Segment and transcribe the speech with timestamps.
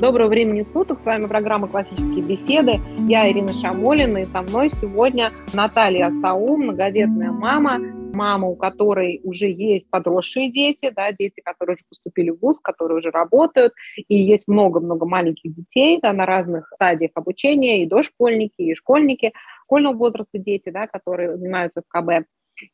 [0.00, 1.00] Доброго времени суток.
[1.00, 2.80] С вами программа «Классические беседы».
[3.08, 9.46] Я Ирина Шамолина, и со мной сегодня Наталья Саум, многодетная мама, мама, у которой уже
[9.46, 14.46] есть подросшие дети, да, дети, которые уже поступили в ВУЗ, которые уже работают, и есть
[14.48, 19.32] много-много маленьких детей да, на разных стадиях обучения, и дошкольники, и школьники,
[19.64, 22.26] школьного возраста дети, да, которые занимаются в КБ.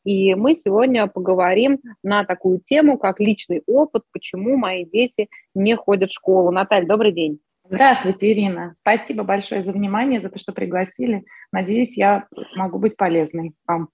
[0.03, 6.09] И мы сегодня поговорим на такую тему, как личный опыт, почему мои дети не ходят
[6.09, 6.51] в школу.
[6.51, 7.39] Наталья, добрый день.
[7.65, 8.75] Здравствуйте, Ирина.
[8.77, 11.23] Спасибо большое за внимание, за то, что пригласили.
[11.51, 13.89] Надеюсь, я смогу быть полезной вам.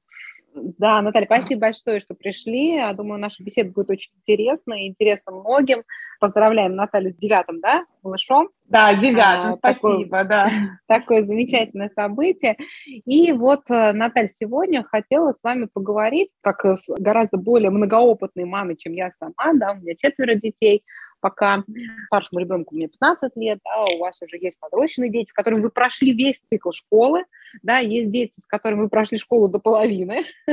[0.54, 2.76] Да, Наталья, спасибо большое, что пришли.
[2.76, 5.84] Я думаю, наша беседа будет очень интересна и интересна многим.
[6.20, 8.50] Поздравляем Наталью с девятым, да, малышом.
[8.66, 10.48] Да, девятым, а, спасибо, такое, да.
[10.88, 12.58] Такое замечательное событие.
[12.86, 18.76] И вот, э, Наталья, сегодня хотела с вами поговорить, как с гораздо более многоопытной мамой,
[18.76, 20.84] чем я сама, да, у меня четверо детей,
[21.20, 21.64] пока
[22.08, 25.70] старшему ребенку мне 15 лет, да, у вас уже есть подрощенные дети, с которыми вы
[25.70, 27.26] прошли весь цикл школы,
[27.64, 30.24] да, есть дети, с которыми вы прошли школу до половины,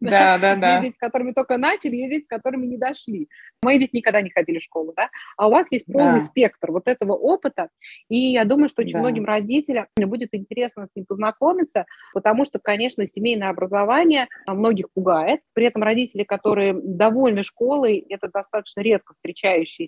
[0.00, 0.72] да, да, да.
[0.74, 3.28] Есть дети, с которыми только начали, есть дети, с которыми не дошли.
[3.62, 6.88] Мои дети никогда не ходили в школу, да, а у вас есть полный спектр вот
[6.88, 7.68] этого опыта,
[8.08, 13.06] и я думаю, что очень многим родителям будет интересно с ним познакомиться, потому что, конечно,
[13.06, 19.14] семейное образование многих пугает, при этом родители, которые довольны школой, это достаточно редко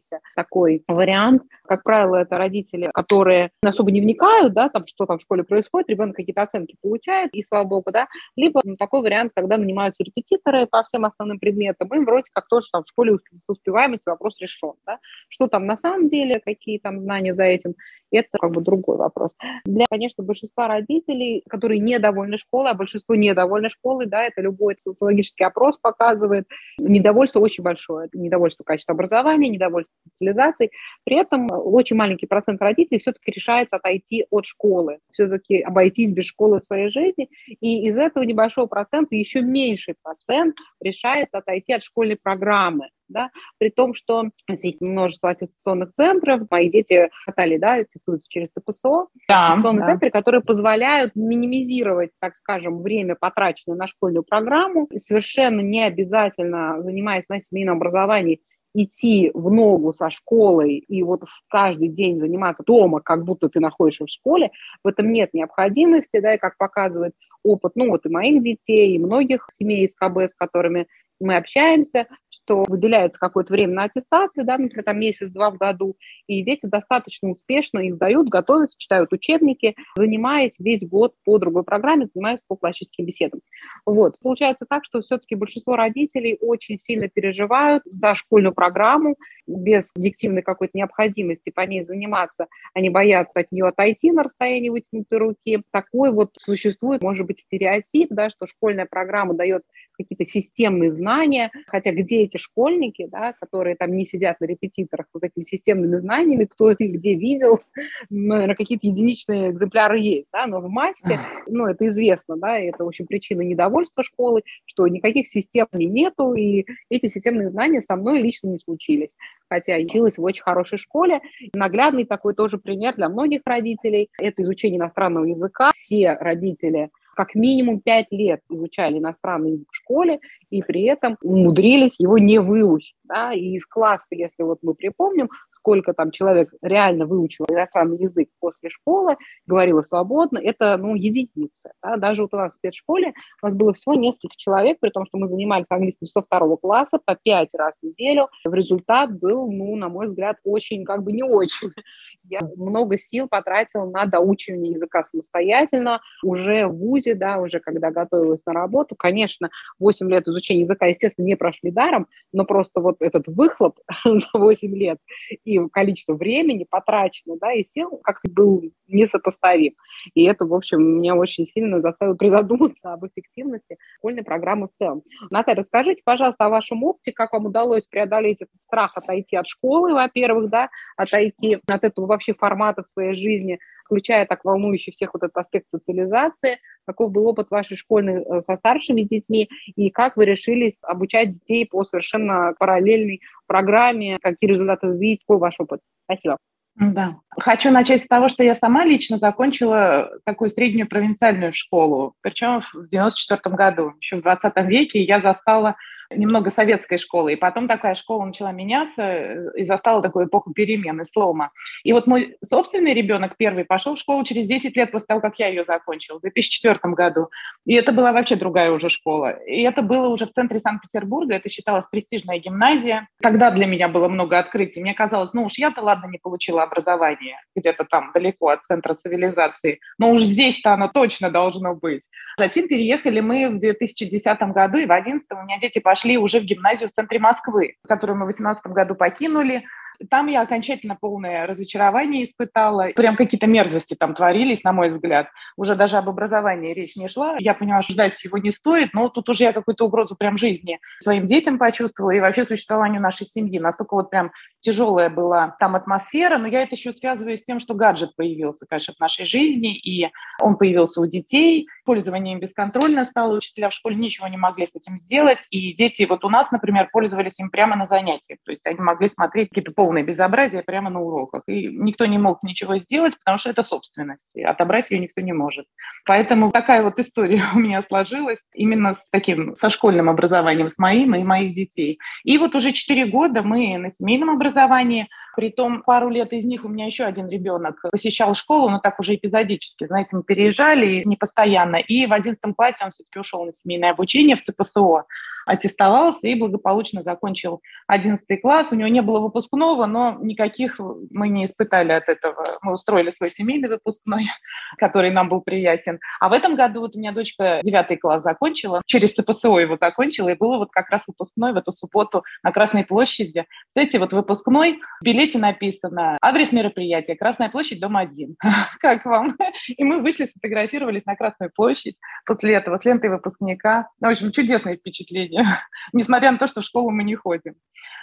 [0.04, 1.42] встречающийся такой вариант.
[1.66, 5.88] Как правило, это родители, которые особо не вникают, да, там, что там в школе происходит,
[5.88, 10.82] ребенок какие-то оценки получает, и слава богу, да, либо такой вариант, когда нанимаются репетиторы по
[10.82, 14.98] всем основным предметам, им вроде как тоже там в школе с успеваемостью вопрос решен, да.
[15.28, 17.74] Что там на самом деле, какие там знания за этим,
[18.10, 19.36] это как бы другой вопрос.
[19.64, 25.46] Для, конечно, большинства родителей, которые недовольны школой, а большинство недовольны школой, да, это любой социологический
[25.46, 26.46] опрос показывает,
[26.78, 28.08] недовольство очень большое.
[28.12, 30.70] Недовольство качества образования, недовольство социализацией.
[31.04, 36.60] При этом очень маленький процент родителей все-таки решается отойти от школы, все-таки обойтись без школы
[36.60, 37.28] в своей жизни.
[37.60, 43.70] И из этого небольшого процента еще меньший процент решается отойти от школьной программы да, при
[43.70, 49.84] том, что есть множество аттестационных центров, мои дети катали, да, аттестуются через ЦПСО, да, аттестационные
[49.84, 49.86] да.
[49.86, 56.82] центры, которые позволяют минимизировать, так скажем, время, потраченное на школьную программу, и совершенно не обязательно,
[56.82, 58.40] занимаясь на семейном образовании,
[58.74, 64.04] идти в ногу со школой и вот каждый день заниматься дома, как будто ты находишься
[64.04, 64.50] в школе,
[64.82, 67.14] в этом нет необходимости, да, и как показывает
[67.44, 70.86] опыт, ну, вот и моих детей, и многих семей из КБ, с которыми
[71.20, 76.42] мы общаемся, что выделяется какое-то время на аттестацию, да, например, там месяц-два в году, и
[76.42, 82.40] дети достаточно успешно их сдают, готовятся, читают учебники, занимаясь весь год по другой программе, занимаясь
[82.46, 83.40] по классическим беседам.
[83.86, 84.18] Вот.
[84.20, 89.16] Получается так, что все-таки большинство родителей очень сильно переживают за школьную программу,
[89.46, 95.18] без объективной какой-то необходимости по ней заниматься, они боятся от нее отойти на расстоянии вытянутой
[95.18, 95.62] руки.
[95.70, 99.62] Такой вот существует, может быть, стереотип, да, что школьная программа дает
[99.96, 105.22] какие-то системные знания, хотя где эти школьники, да, которые там не сидят на репетиторах вот
[105.22, 107.60] этими системными знаниями, кто это где видел,
[108.10, 112.88] наверное, какие-то единичные экземпляры есть, да, но в массе, ну, это известно, да, это, в
[112.88, 118.48] общем, причина недовольства школы, что никаких систем нету, и эти системные знания со мной лично
[118.48, 119.16] не случились,
[119.48, 121.20] хотя я училась в очень хорошей школе.
[121.54, 125.70] Наглядный такой тоже пример для многих родителей– это изучение иностранного языка.
[125.74, 130.20] Все родители как минимум пять лет изучали иностранный язык в школе
[130.50, 132.96] и при этом умудрились его не выучить.
[133.04, 133.32] Да?
[133.32, 135.28] И из класса, если вот мы припомним,
[135.64, 139.16] сколько там человек реально выучил иностранный язык после школы,
[139.46, 141.70] говорила свободно, это, ну, единицы.
[141.82, 141.96] Да?
[141.96, 145.16] Даже вот у нас в спецшколе у нас было всего несколько человек, при том, что
[145.16, 148.28] мы занимались английским 102 класса по пять раз в неделю.
[148.44, 151.70] В результат был, ну, на мой взгляд, очень, как бы не очень.
[152.24, 158.44] Я много сил потратила на доучивание языка самостоятельно, уже в ВУЗе, да, уже когда готовилась
[158.44, 158.96] на работу.
[158.96, 159.48] Конечно,
[159.78, 164.74] 8 лет изучения языка, естественно, не прошли даром, но просто вот этот выхлоп за 8
[164.76, 164.98] лет
[165.44, 169.74] и и количество времени потрачено, да, и сил как-то был несопоставим.
[170.14, 175.02] И это, в общем, меня очень сильно заставило призадуматься об эффективности школьной программы в целом.
[175.30, 179.94] Наталья, расскажите, пожалуйста, о вашем опыте, как вам удалось преодолеть этот страх отойти от школы,
[179.94, 185.22] во-первых, да, отойти от этого вообще формата в своей жизни, включая так волнующий всех вот
[185.22, 190.24] этот аспект социализации, каков был опыт вашей школьной э, со старшими детьми, и как вы
[190.24, 195.80] решились обучать детей по совершенно параллельной программе, какие результаты вы видите, какой ваш опыт?
[196.04, 196.38] Спасибо.
[196.76, 197.16] Да.
[197.30, 202.88] Хочу начать с того, что я сама лично закончила такую среднюю провинциальную школу, причем в
[202.88, 203.92] 94 году.
[204.00, 205.76] Еще в 20 веке я застала
[206.10, 207.32] немного советской школы.
[207.32, 211.50] И потом такая школа начала меняться э, и застала такую эпоху перемены, слома.
[211.82, 215.38] И вот мой собственный ребенок первый пошел в школу через 10 лет после того, как
[215.38, 217.28] я ее закончила, в 2004 году.
[217.64, 219.30] И это была вообще другая уже школа.
[219.46, 223.08] И это было уже в центре Санкт-Петербурга, это считалось престижная гимназия.
[223.22, 224.80] Тогда для меня было много открытий.
[224.80, 229.80] Мне казалось, ну уж я-то, ладно, не получила образование где-то там далеко от центра цивилизации,
[229.98, 232.02] но уж здесь-то оно точно должно быть.
[232.36, 236.44] Затем переехали мы в 2010 году, и в 2011 у меня дети пошли уже в
[236.44, 239.64] гимназию в центре Москвы, которую мы в 2018 году покинули.
[240.10, 242.88] Там я окончательно полное разочарование испытала.
[242.94, 245.28] Прям какие-то мерзости там творились, на мой взгляд.
[245.56, 247.36] Уже даже об образовании речь не шла.
[247.38, 250.78] Я поняла, что ждать его не стоит, но тут уже я какую-то угрозу прям жизни
[251.00, 253.58] своим детям почувствовала и вообще существованию нашей семьи.
[253.58, 257.74] Настолько вот прям тяжелая была там атмосфера, но я это еще связываю с тем, что
[257.74, 263.36] гаджет появился, конечно, в нашей жизни, и он появился у детей, пользование им бесконтрольно стало,
[263.36, 266.88] учителя в школе ничего не могли с этим сделать, и дети вот у нас, например,
[266.92, 271.02] пользовались им прямо на занятиях, то есть они могли смотреть какие-то полное безобразие прямо на
[271.02, 271.42] уроках.
[271.46, 274.30] И никто не мог ничего сделать, потому что это собственность.
[274.34, 275.66] И отобрать ее никто не может.
[276.06, 281.14] Поэтому такая вот история у меня сложилась именно с таким, со школьным образованием, с моим
[281.14, 281.98] и моих детей.
[282.24, 286.68] И вот уже четыре года мы на семейном образовании, притом пару лет из них у
[286.68, 289.86] меня еще один ребенок посещал школу, но так уже эпизодически.
[289.86, 291.76] Знаете, мы переезжали не постоянно.
[291.76, 295.04] И в одиннадцатом классе он все-таки ушел на семейное обучение в ЦПСО
[295.46, 298.68] аттестовался и благополучно закончил 11 класс.
[298.72, 300.78] У него не было выпускного, но никаких
[301.10, 302.58] мы не испытали от этого.
[302.62, 304.26] Мы устроили свой семейный выпускной,
[304.78, 305.98] который нам был приятен.
[306.20, 310.30] А в этом году вот у меня дочка 9 класс закончила, через ЦПСО его закончила,
[310.30, 313.46] и было вот как раз выпускной в эту субботу на Красной площади.
[313.68, 318.36] Кстати, вот выпускной, в билете написано адрес мероприятия, Красная площадь, дом 1.
[318.80, 319.36] Как вам?
[319.68, 323.88] И мы вышли, сфотографировались на Красную площадь после этого с лентой выпускника.
[324.00, 325.60] В общем, чудесное впечатление сегодня,
[325.92, 327.54] несмотря на то, что в школу мы не ходим.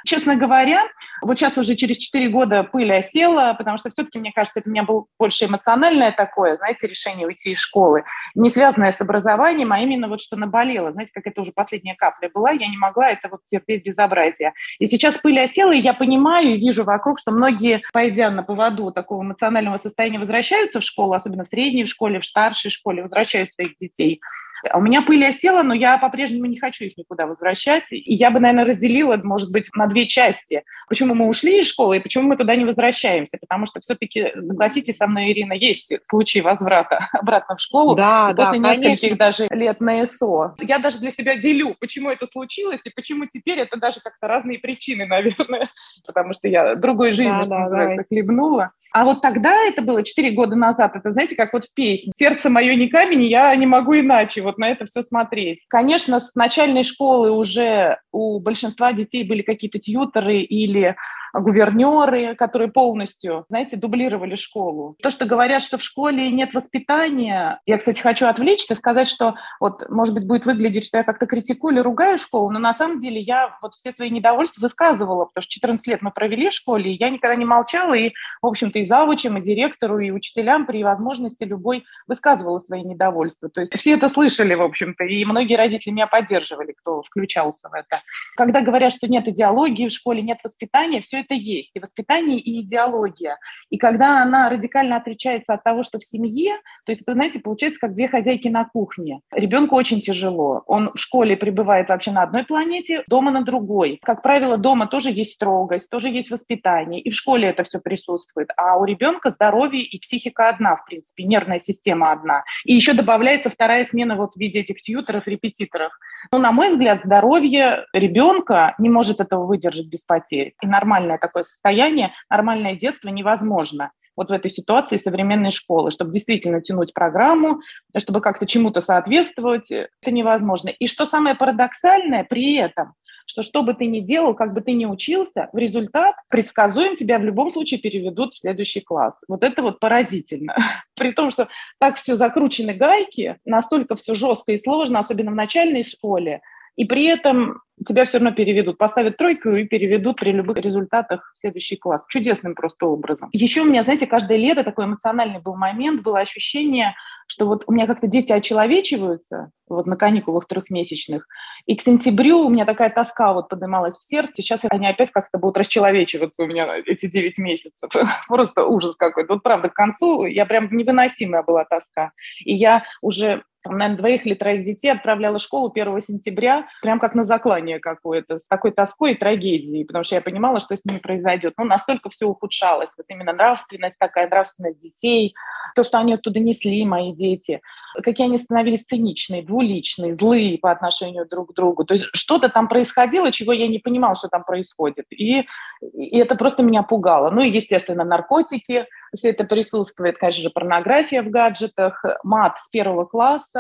[0.04, 0.88] Честно говоря,
[1.22, 4.72] вот сейчас уже через 4 года пыль осела, потому что все-таки, мне кажется, это у
[4.72, 9.80] меня было больше эмоциональное такое, знаете, решение уйти из школы, не связанное с образованием, а
[9.80, 10.92] именно вот что наболело.
[10.92, 14.54] Знаете, как это уже последняя капля была, я не могла это вот терпеть безобразие.
[14.80, 18.92] И сейчас пыль осела, и я понимаю и вижу вокруг, что многие, пойдя на поводу
[18.92, 23.78] такого эмоционального состояния, возвращаются в школу, особенно в средней школе, в старшей школе, возвращают своих
[23.78, 24.20] детей.
[24.70, 27.84] А у меня пыль осела, но я по-прежнему не хочу их никуда возвращать.
[27.92, 30.64] И я бы, наверное, разделила, может быть, на две части.
[30.88, 33.38] Почему мы ушли из школы и почему мы туда не возвращаемся?
[33.40, 37.96] Потому что все-таки, согласитесь со мной, Ирина, есть случаи возврата обратно в школу.
[37.96, 40.56] Да, после да, нескольких даже лет на СО.
[40.60, 44.60] Я даже для себя делю, почему это случилось и почему теперь это даже как-то разные
[44.60, 45.70] причины, наверное.
[46.06, 48.72] Потому что я другой жизнью, да, да, называется, хлебнула.
[48.92, 52.50] А вот тогда, это было 4 года назад, это, знаете, как вот в песне «Сердце
[52.50, 55.66] мое не камень, я не могу иначе вот на это все смотреть».
[55.68, 60.96] Конечно, с начальной школы уже у большинства детей были какие-то тьютеры или
[61.34, 64.96] гувернеры, которые полностью, знаете, дублировали школу.
[65.02, 69.90] То, что говорят, что в школе нет воспитания, я, кстати, хочу отвлечься, сказать, что вот,
[69.90, 73.22] может быть, будет выглядеть, что я как-то критикую или ругаю школу, но на самом деле
[73.22, 76.98] я вот все свои недовольства высказывала, потому что 14 лет мы провели в школе, и
[76.98, 78.12] я никогда не молчала, и,
[78.42, 83.50] в общем-то, и завучам, и директору, и учителям при возможности любой высказывала свои недовольства.
[83.50, 87.74] То есть все это слышали, в общем-то, и многие родители меня поддерживали, кто включался в
[87.74, 88.02] это.
[88.36, 92.62] Когда говорят, что нет идеологии в школе, нет воспитания, все это есть, и воспитание, и
[92.62, 93.38] идеология.
[93.70, 96.54] И когда она радикально отличается от того, что в семье,
[96.86, 99.22] то есть это, знаете, получается как две хозяйки на кухне.
[99.32, 100.64] Ребенку очень тяжело.
[100.68, 104.00] Он в школе пребывает вообще на одной планете, дома на другой.
[104.04, 108.50] Как правило, дома тоже есть строгость, тоже есть воспитание, и в школе это все присутствует.
[108.58, 112.44] А у ребенка здоровье и психика одна, в принципе, нервная система одна.
[112.66, 115.92] И еще добавляется вторая смена вот в виде этих тьютеров, репетиторов.
[116.32, 120.54] Но, на мой взгляд, здоровье ребенка не может этого выдержать без потерь.
[120.62, 126.12] И нормально нормальное такое состояние, нормальное детство невозможно вот в этой ситуации современной школы, чтобы
[126.12, 127.62] действительно тянуть программу,
[127.98, 130.68] чтобы как-то чему-то соответствовать, это невозможно.
[130.68, 132.94] И что самое парадоксальное при этом,
[133.26, 137.20] что что бы ты ни делал, как бы ты ни учился, в результат предсказуем тебя
[137.20, 139.16] в любом случае переведут в следующий класс.
[139.28, 140.56] Вот это вот поразительно.
[140.96, 141.48] При том, что
[141.80, 146.42] так все закручены гайки, настолько все жестко и сложно, особенно в начальной школе,
[146.76, 151.38] и при этом тебя все равно переведут, поставят тройку и переведут при любых результатах в
[151.38, 152.04] следующий класс.
[152.08, 153.30] Чудесным просто образом.
[153.34, 156.96] Еще у меня, знаете, каждое лето такой эмоциональный был момент, было ощущение,
[157.28, 161.26] что вот у меня как-то дети очеловечиваются вот на каникулах трехмесячных,
[161.66, 165.38] и к сентябрю у меня такая тоска вот поднималась в сердце, сейчас они опять как-то
[165.38, 167.90] будут расчеловечиваться у меня эти 9 месяцев.
[168.28, 169.36] Просто ужас какой-то.
[169.36, 172.12] Вот правда, к концу я прям невыносимая была тоска.
[172.44, 177.00] И я уже там, наверное, двоих или троих детей отправляла в школу 1 сентября, прям
[177.00, 180.84] как на заклание какое-то, с такой тоской и трагедией, потому что я понимала, что с
[180.86, 181.54] ними произойдет.
[181.58, 185.36] Ну, настолько все ухудшалось, вот именно нравственность такая, нравственность детей,
[185.76, 187.62] то, что они оттуда несли, мои дети,
[188.04, 191.86] какие они становились циничные, двуличные, злые по отношению друг к другу.
[191.86, 195.06] То есть что-то там происходило, чего я не понимала, что там происходит.
[195.12, 195.46] И,
[195.82, 197.30] и это просто меня пугало.
[197.30, 203.06] Ну и, естественно, наркотики, все это присутствует, конечно же, порнография в гаджетах, мат с первого
[203.06, 203.51] класса,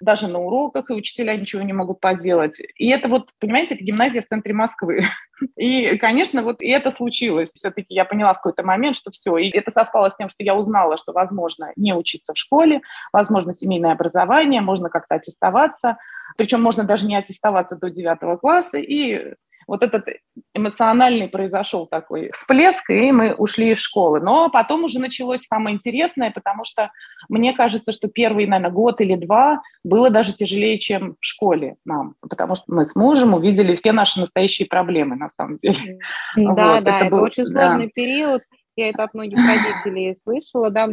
[0.00, 2.60] даже на уроках, и учителя ничего не могут поделать.
[2.76, 5.02] И это вот, понимаете, это гимназия в центре Москвы.
[5.56, 7.50] И, конечно, вот и это случилось.
[7.54, 9.36] Все-таки я поняла в какой-то момент, что все.
[9.36, 12.80] И это совпало с тем, что я узнала, что возможно не учиться в школе,
[13.12, 15.98] возможно семейное образование, можно как-то аттестоваться.
[16.38, 18.78] Причем можно даже не аттестоваться до девятого класса.
[18.78, 19.34] И
[19.66, 20.06] вот этот
[20.54, 24.20] эмоциональный произошел такой всплеск, и мы ушли из школы.
[24.20, 26.90] Но потом уже началось самое интересное, потому что
[27.28, 32.14] мне кажется, что первый, наверное, год или два было даже тяжелее, чем в школе нам,
[32.20, 35.98] потому что мы с мужем увидели все наши настоящие проблемы, на самом деле.
[36.36, 37.92] Да, вот, да, это, был, очень сложный да.
[37.94, 38.42] период.
[38.76, 40.88] Я это от многих родителей слышала, да,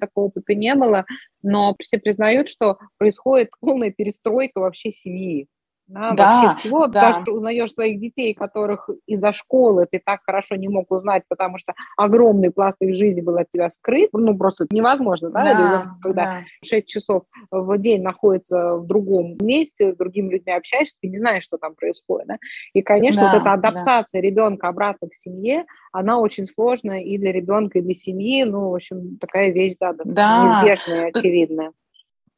[0.00, 1.04] такого опыта не было,
[1.42, 5.48] но все признают, что происходит полная перестройка вообще семьи
[5.88, 7.00] да, да, вообще всего, да.
[7.00, 11.74] даже узнаешь своих детей, которых из-за школы ты так хорошо не мог узнать, потому что
[11.96, 16.40] огромный пласт их жизни был от тебя скрыт, ну, просто невозможно, да, да когда да.
[16.64, 21.44] 6 часов в день находится в другом месте, с другими людьми общаешься, ты не знаешь,
[21.44, 22.38] что там происходит, да,
[22.72, 24.26] и, конечно, да, вот эта адаптация да.
[24.26, 28.74] ребенка обратно к семье, она очень сложная и для ребенка, и для семьи, ну, в
[28.74, 30.42] общем, такая вещь, да, да.
[30.42, 31.72] неизбежная, очевидная.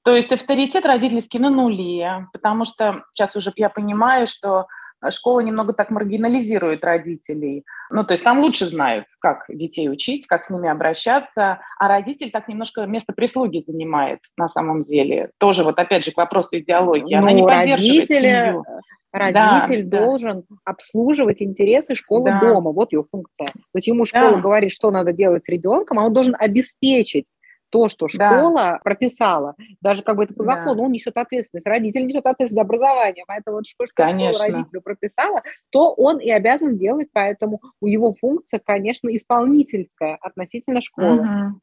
[0.05, 4.67] То есть авторитет родительский на нуле, потому что сейчас уже я понимаю, что
[5.11, 7.64] школа немного так маргинализирует родителей.
[7.90, 12.31] Ну, то есть там лучше знают, как детей учить, как с ними обращаться, а родитель
[12.31, 15.31] так немножко место прислуги занимает на самом деле.
[15.38, 17.14] Тоже вот опять же к вопросу идеологии.
[17.14, 18.64] Она ну, не поддерживает семью.
[19.11, 20.57] Родитель да, должен да.
[20.67, 22.40] обслуживать интересы школы да.
[22.40, 22.73] дома.
[22.73, 23.47] Вот ее функция.
[23.47, 24.40] То есть ему школа да.
[24.40, 27.25] говорит, что надо делать с ребенком, а он должен обеспечить
[27.70, 28.80] то, что школа да.
[28.82, 30.82] прописала, даже как бы это по закону, да.
[30.84, 35.92] он несет ответственность, родитель несет ответственность за образование, поэтому что, что школа родителю прописала, то
[35.92, 41.20] он и обязан делать, поэтому у его функция, конечно, исполнительская относительно школы.
[41.20, 41.60] Угу.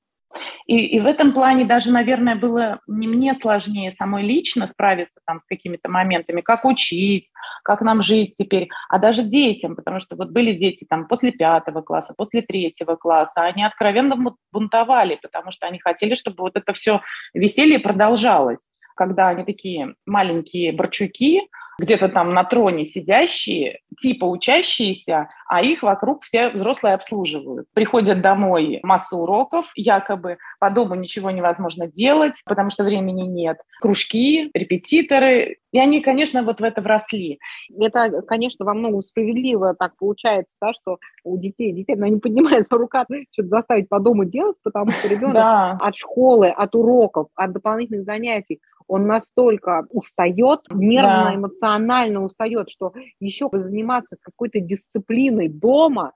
[0.68, 5.40] И, и в этом плане даже, наверное, было не мне сложнее самой лично справиться там
[5.40, 7.30] с какими-то моментами, как учить,
[7.64, 11.82] как нам жить теперь, а даже детям, потому что вот были дети там после пятого
[11.82, 17.02] класса, после третьего класса, они откровенно бунтовали, потому что они хотели, чтобы вот это все
[17.34, 18.60] веселье продолжалось
[18.96, 21.42] когда они такие маленькие борчуки,
[21.78, 27.68] где-то там на троне сидящие, типа учащиеся, а их вокруг все взрослые обслуживают.
[27.74, 33.58] Приходят домой масса уроков, якобы по дому ничего невозможно делать, потому что времени нет.
[33.82, 37.38] Кружки, репетиторы, и они, конечно, вот в это вросли.
[37.78, 42.78] Это, конечно, во многом справедливо так получается, да, что у детей, детей, ну, не поднимается
[42.78, 45.78] рука что-то заставить по дому делать, потому что ребенок да.
[45.82, 51.36] от школы, от уроков, от дополнительных занятий, он настолько устает, нервно, да.
[51.36, 56.14] эмоционально устает, что еще заниматься какой-то дисциплиной дома,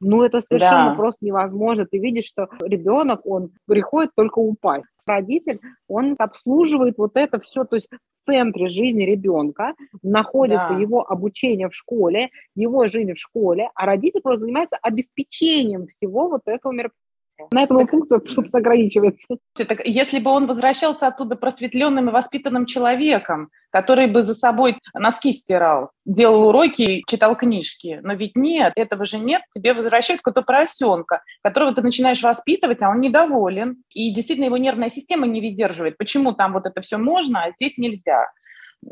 [0.00, 0.94] ну, это совершенно да.
[0.94, 1.84] просто невозможно.
[1.84, 4.86] Ты видишь, что ребенок, он приходит только упасть.
[5.06, 10.78] Родитель, он обслуживает вот это все, то есть в центре жизни ребенка находится да.
[10.78, 16.42] его обучение в школе, его жизнь в школе, а родитель просто занимается обеспечением всего вот
[16.46, 17.03] этого мероприятия.
[17.50, 19.36] На этом так, функция, собственно, ограничивается.
[19.54, 25.32] Так, если бы он возвращался оттуда просветленным и воспитанным человеком, который бы за собой носки
[25.32, 27.98] стирал, делал уроки, читал книжки.
[28.02, 29.42] Но ведь нет, этого же нет.
[29.52, 33.82] Тебе возвращают какого-то поросенка, которого ты начинаешь воспитывать, а он недоволен.
[33.90, 35.98] И действительно его нервная система не выдерживает.
[35.98, 38.28] Почему там вот это все можно, а здесь нельзя?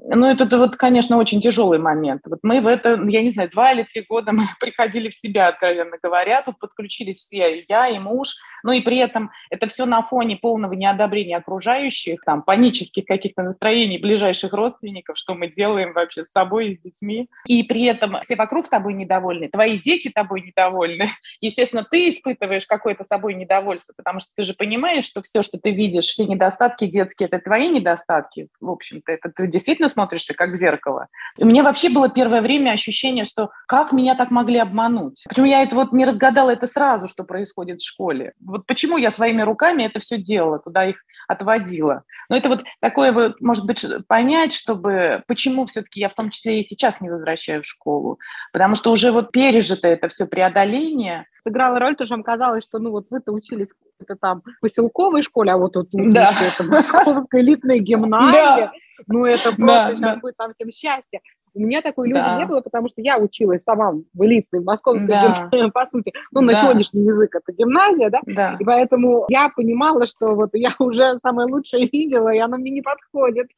[0.04, 2.22] Ну, это вот, конечно, очень тяжелый момент.
[2.26, 5.48] Вот мы в это, я не знаю, два или три года мы приходили в себя,
[5.48, 6.42] откровенно говоря.
[6.42, 8.34] Тут подключились все, я и муж.
[8.62, 13.98] Ну и при этом это все на фоне полного неодобрения окружающих, там, панических каких-то настроений
[13.98, 17.28] ближайших родственников, что мы делаем вообще с собой и с детьми.
[17.46, 21.06] И при этом все вокруг тобой недовольны, твои дети тобой недовольны.
[21.40, 25.70] Естественно, ты испытываешь какое-то собой недовольство, потому что ты же понимаешь, что все, что ты
[25.70, 30.50] видишь, все недостатки детские, это твои недостатки, в общем-то, это ты действительно действительно смотришься как
[30.50, 31.08] в зеркало.
[31.36, 35.24] И у меня вообще было первое время ощущение, что как меня так могли обмануть?
[35.28, 38.32] Почему я это вот не разгадала это сразу, что происходит в школе?
[38.40, 40.96] Вот почему я своими руками это все делала, туда их
[41.28, 42.02] отводила?
[42.28, 46.60] Но это вот такое вот, может быть, понять, чтобы почему все-таки я в том числе
[46.60, 48.18] и сейчас не возвращаю в школу.
[48.52, 51.26] Потому что уже вот пережито это все преодоление.
[51.44, 53.68] Сыграла роль, то, что вам казалось, что ну вот вы-то учились
[54.08, 56.30] в там поселковой школе, а вот тут да.
[56.40, 58.66] это московская элитная гимназия.
[58.66, 58.72] Да.
[59.08, 60.16] Ну это просто да, сейчас да.
[60.16, 61.20] будет там всем счастье.
[61.54, 62.38] У меня такой иллюзии да.
[62.38, 65.34] не было, потому что я училась сама в элитной московской да.
[65.34, 66.46] гимназии, по сути, ну, да.
[66.46, 68.20] на сегодняшний язык это гимназия, да?
[68.24, 72.70] да, и поэтому я понимала, что вот я уже самое лучшее видела, и оно мне
[72.70, 73.48] не подходит.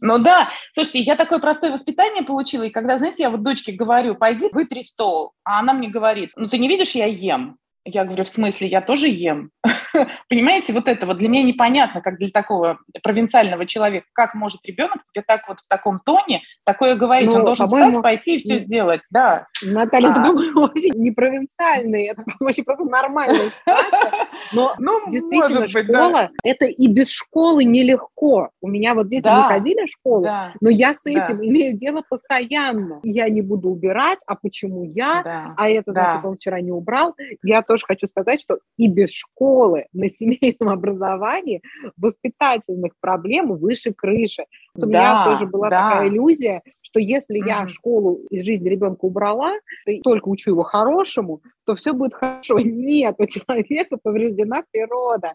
[0.00, 4.14] Ну да, слушайте, я такое простое воспитание получила, и когда, знаете, я вот дочке говорю,
[4.14, 7.58] пойди вытри стол, а она мне говорит, ну ты не видишь, я ем.
[7.86, 9.50] Я говорю, в смысле, я тоже ем?
[10.28, 15.02] Понимаете, вот это вот для меня непонятно, как для такого провинциального человека, как может ребенок
[15.04, 17.30] тебе так вот в таком тоне такое говорить?
[17.30, 19.46] Ну, Он должен встать, пойти и все сделать, да.
[19.62, 20.14] Наталья, а...
[20.14, 20.28] ты
[20.60, 24.28] очень не провинциальный, это вообще просто нормальная ситуация.
[24.52, 26.30] Но ну, действительно, быть, школа, да.
[26.44, 28.50] это и без школы нелегко.
[28.60, 29.36] У меня вот дети да.
[29.38, 30.52] не ходили в школу, да.
[30.60, 31.46] но я с этим да.
[31.46, 33.00] имею дело постоянно.
[33.02, 35.22] Я не буду убирать, а почему я?
[35.22, 35.54] Да.
[35.56, 36.10] А это, да.
[36.10, 37.14] значит, он вчера не убрал.
[37.42, 41.62] Я тоже хочу сказать, что и без школы на семейном образовании
[41.96, 44.44] воспитательных проблем выше крыши.
[44.74, 45.88] Вот да, у меня тоже была да.
[45.88, 47.48] такая иллюзия, что если mm-hmm.
[47.48, 49.52] я школу из жизни ребенка убрала,
[49.86, 52.58] и только учу его хорошему, то все будет хорошо.
[52.58, 55.34] Нет, у человека повреждена природа.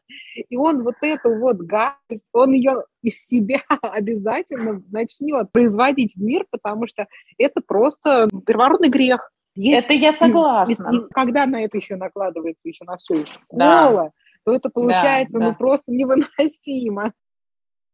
[0.50, 6.46] И он вот эту вот гадость, он ее из себя обязательно начнет производить в мир,
[6.52, 9.32] потому что это просто первородный грех.
[9.56, 10.90] Есть, это я согласна.
[10.92, 14.12] И, и когда на это еще накладывается еще на все школа, да.
[14.44, 15.58] то это получается да, ну да.
[15.58, 17.14] просто невыносимо.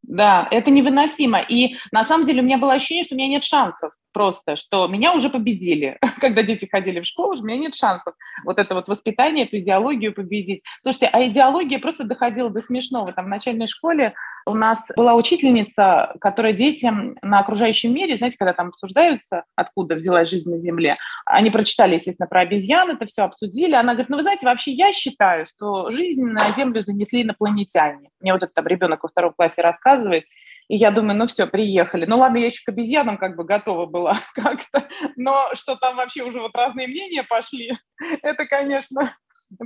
[0.02, 1.40] Да, это невыносимо.
[1.40, 4.86] И на самом деле у меня было ощущение, что у меня нет шансов просто, что
[4.86, 5.98] меня уже победили.
[6.20, 8.14] Когда дети ходили в школу, у меня нет шансов
[8.44, 10.62] вот это вот воспитание, эту идеологию победить.
[10.82, 13.12] Слушайте, а идеология просто доходила до смешного.
[13.12, 14.14] Там в начальной школе
[14.46, 20.28] у нас была учительница, которая детям на окружающем мире, знаете, когда там обсуждаются, откуда взялась
[20.28, 23.74] жизнь на Земле, они прочитали, естественно, про обезьян, это все обсудили.
[23.74, 28.10] Она говорит, ну вы знаете, вообще я считаю, что жизнь на Землю занесли инопланетяне.
[28.20, 30.24] Мне вот этот там ребенок во втором классе рассказывает,
[30.68, 32.06] и я думаю, ну все, приехали.
[32.06, 36.22] Ну ладно, я еще к обезьянам как бы готова была как-то, но что там вообще
[36.22, 37.72] уже вот разные мнения пошли,
[38.22, 39.16] это, конечно,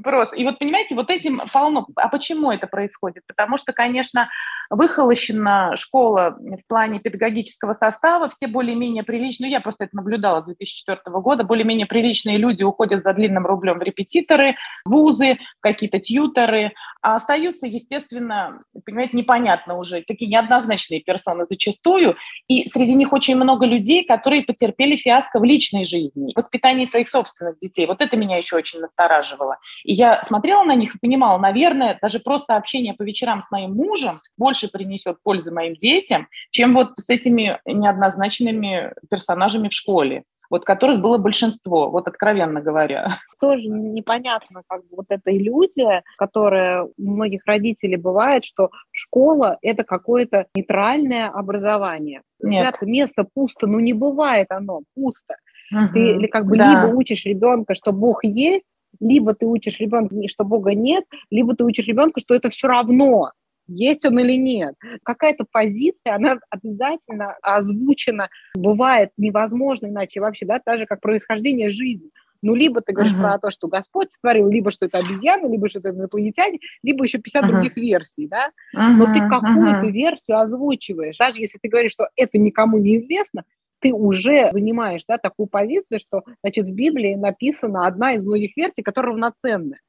[0.02, 0.36] Просто.
[0.36, 1.86] И вот, понимаете, вот этим полно.
[1.96, 3.22] А почему это происходит?
[3.26, 4.28] Потому что, конечно,
[4.70, 10.46] выхолощена школа в плане педагогического состава, все более-менее приличные, ну, я просто это наблюдала с
[10.46, 16.72] 2004 года, более-менее приличные люди уходят за длинным рублем в репетиторы, вузы, какие-то тьюторы,
[17.02, 22.16] а остаются, естественно, понимаете, непонятно уже, такие неоднозначные персоны зачастую,
[22.48, 27.08] и среди них очень много людей, которые потерпели фиаско в личной жизни, в воспитании своих
[27.08, 27.86] собственных детей.
[27.86, 29.58] Вот это меня еще очень настораживало.
[29.84, 33.74] И я смотрела на них и понимала, наверное, даже просто общение по вечерам с моим
[33.74, 40.64] мужем больше принесет пользы моим детям, чем вот с этими неоднозначными персонажами в школе вот
[40.64, 43.18] которых было большинство, вот откровенно говоря.
[43.40, 49.84] Тоже непонятно, как бы вот эта иллюзия, которая у многих родителей бывает, что школа– это
[49.84, 52.22] какое-то нейтральное образование.
[52.40, 52.60] Нет.
[52.60, 55.36] Свято место пусто, ну не бывает оно пусто.
[55.72, 55.92] Угу.
[55.92, 56.68] Ты или как бы да.
[56.70, 58.66] либо учишь ребенка, что Бог есть,
[59.00, 63.30] либо ты учишь ребенка, что Бога нет, либо ты учишь ребенка, что это все равно,
[63.68, 64.74] есть он или нет.
[65.02, 72.10] Какая-то позиция, она обязательно озвучена, бывает невозможно иначе вообще, да, так же, как происхождение жизни.
[72.42, 73.22] Ну, либо ты говоришь uh-huh.
[73.22, 77.18] про то, что Господь сотворил, либо что это обезьяны, либо что это инопланетяне, либо еще
[77.18, 77.48] 50 uh-huh.
[77.48, 78.50] других версий, да.
[78.76, 78.90] Uh-huh.
[78.90, 79.90] Но ты какую-то uh-huh.
[79.90, 81.16] версию озвучиваешь.
[81.16, 83.44] Даже если ты говоришь, что это никому не известно,
[83.80, 88.82] ты уже занимаешь да, такую позицию, что значит, в Библии написана одна из многих версий,
[88.82, 89.80] которая равноценная.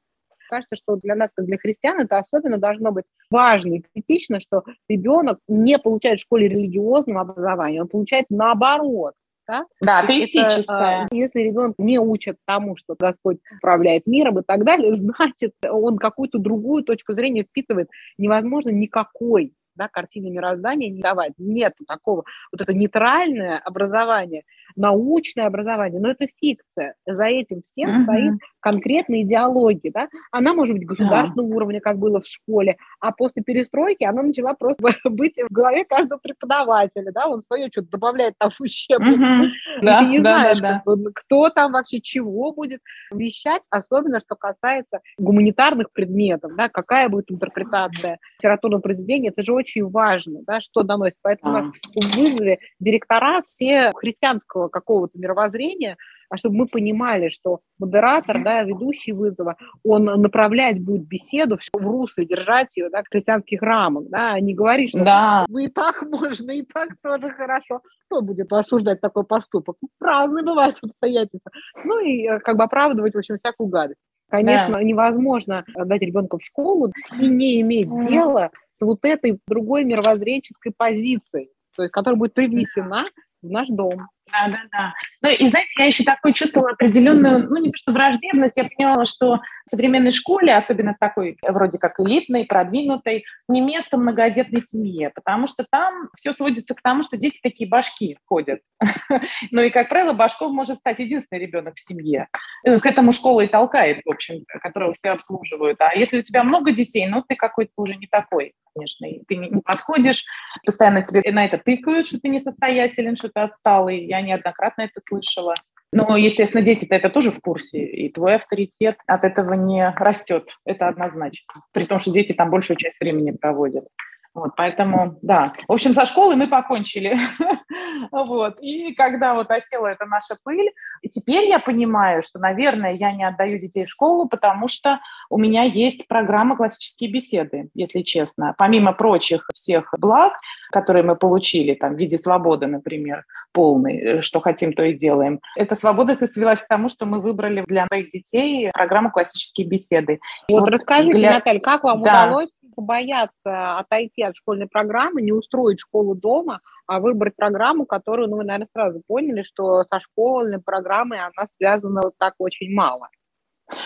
[0.48, 4.64] Кажется, что для нас, как для христиан, это особенно должно быть важно и критично, что
[4.88, 9.14] ребенок не получает в школе религиозного образования, он получает наоборот.
[9.46, 11.06] Да, да атеистическое.
[11.06, 15.96] Это, если ребенок не учит тому, что Господь управляет миром и так далее, значит, он
[15.96, 17.88] какую-то другую точку зрения впитывает.
[18.18, 21.32] Невозможно никакой да, картины мироздания не давать.
[21.38, 22.24] Нет такого.
[22.52, 24.42] Вот это нейтральное образование,
[24.78, 26.94] научное образование, но это фикция.
[27.06, 28.02] За этим всем mm-hmm.
[28.04, 30.08] стоит конкретная идеология, да?
[30.30, 31.56] Она может быть государственного yeah.
[31.56, 36.18] уровня, как было в школе, а после перестройки она начала просто быть в голове каждого
[36.18, 37.26] преподавателя, да?
[37.26, 39.18] Он свое что-то добавляет там в учебник.
[39.18, 39.82] Mm-hmm.
[39.82, 41.10] Да, ты не да, знаешь, да, да.
[41.14, 42.80] кто там вообще чего будет
[43.12, 49.88] вещать, особенно что касается гуманитарных предметов, да, какая будет интерпретация литературного произведения, это же очень
[49.88, 51.16] важно, да, что доносит.
[51.22, 51.60] Поэтому а.
[51.60, 55.96] у нас в вызове директора все христианского какого-то мировоззрения,
[56.30, 62.26] а чтобы мы понимали, что модератор, да, ведущий вызова, он направлять будет беседу в русле,
[62.26, 65.46] держать ее, да, в христианских рамках, да, а не говорить, что да.
[65.48, 67.80] ну и так можно, и так тоже хорошо.
[68.06, 69.76] Кто будет осуждать такой поступок?
[69.80, 71.50] Ну, разные бывают обстоятельства.
[71.84, 74.00] Ну и э, как бы оправдывать, в общем, всякую гадость.
[74.30, 74.82] Конечно, да.
[74.82, 81.50] невозможно дать ребенка в школу и не иметь дела с вот этой другой мировоззренческой позицией,
[81.74, 83.04] то есть, которая будет привнесена
[83.42, 84.08] в наш дом.
[84.30, 84.94] Да, да, да.
[85.22, 89.04] Ну и знаете, я еще такой чувствовала определенную, ну не то что враждебность, я поняла,
[89.04, 95.10] что в современной школе, особенно в такой вроде как элитной, продвинутой, не место многодетной семье,
[95.14, 98.60] потому что там все сводится к тому, что дети такие башки ходят.
[99.50, 102.28] Ну и, как правило, башков может стать единственный ребенок в семье.
[102.64, 105.80] К этому школа и толкает, в общем, которого все обслуживают.
[105.80, 109.36] А если у тебя много детей, ну ты какой-то уже не такой конечно, и ты
[109.36, 110.24] не подходишь,
[110.64, 114.04] постоянно тебе на это тыкают, что ты несостоятелен, что ты отсталый.
[114.04, 115.54] Я неоднократно это слышала.
[115.92, 120.86] Но, естественно, дети-то это тоже в курсе, и твой авторитет от этого не растет, это
[120.86, 121.62] однозначно.
[121.72, 123.84] При том, что дети там большую часть времени проводят.
[124.34, 125.54] Вот, поэтому, да.
[125.66, 127.16] В общем, со школы мы покончили.
[128.12, 128.58] вот.
[128.60, 130.70] И когда вот осела эта наша пыль,
[131.02, 135.38] и теперь я понимаю, что, наверное, я не отдаю детей в школу, потому что у
[135.38, 138.54] меня есть программа «Классические беседы», если честно.
[138.56, 140.34] Помимо прочих всех благ,
[140.70, 145.40] которые мы получили, там, в виде свободы, например, полной, э, что хотим, то и делаем.
[145.56, 150.20] Эта свобода свелась к тому, что мы выбрали для своих детей программу «Классические беседы».
[150.48, 151.32] Вот, вот расскажите, для...
[151.32, 152.26] Наталья, как вам да.
[152.26, 158.36] удалось побояться отойти от школьной программы, не устроить школу дома, а выбрать программу, которую, ну,
[158.36, 163.08] вы, наверное, сразу поняли, что со школьной программой она связана вот так очень мало.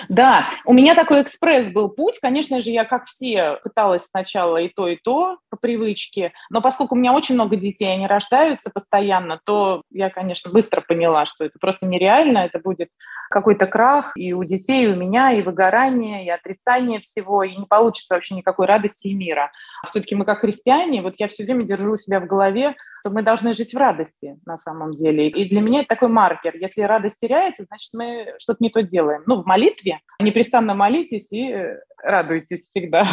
[0.08, 2.18] Да, у меня такой экспресс был путь.
[2.20, 6.32] Конечно же, я, как все, пыталась сначала и то, и то по привычке.
[6.50, 11.26] Но поскольку у меня очень много детей, они рождаются постоянно, то я, конечно, быстро поняла,
[11.26, 12.38] что это просто нереально.
[12.38, 12.88] Это будет
[13.30, 17.66] какой-то крах и у детей, и у меня, и выгорание, и отрицание всего, и не
[17.66, 19.50] получится вообще никакой радости и мира.
[19.86, 23.52] Все-таки мы как христиане, вот я все время держу себя в голове, что мы должны
[23.52, 25.28] жить в радости на самом деле.
[25.28, 26.54] И для меня это такой маркер.
[26.54, 29.22] Если радость теряется, значит, мы что-то не то делаем.
[29.26, 29.71] Ну, в молитве
[30.20, 33.06] непрестанно молитесь и э, радуйтесь всегда.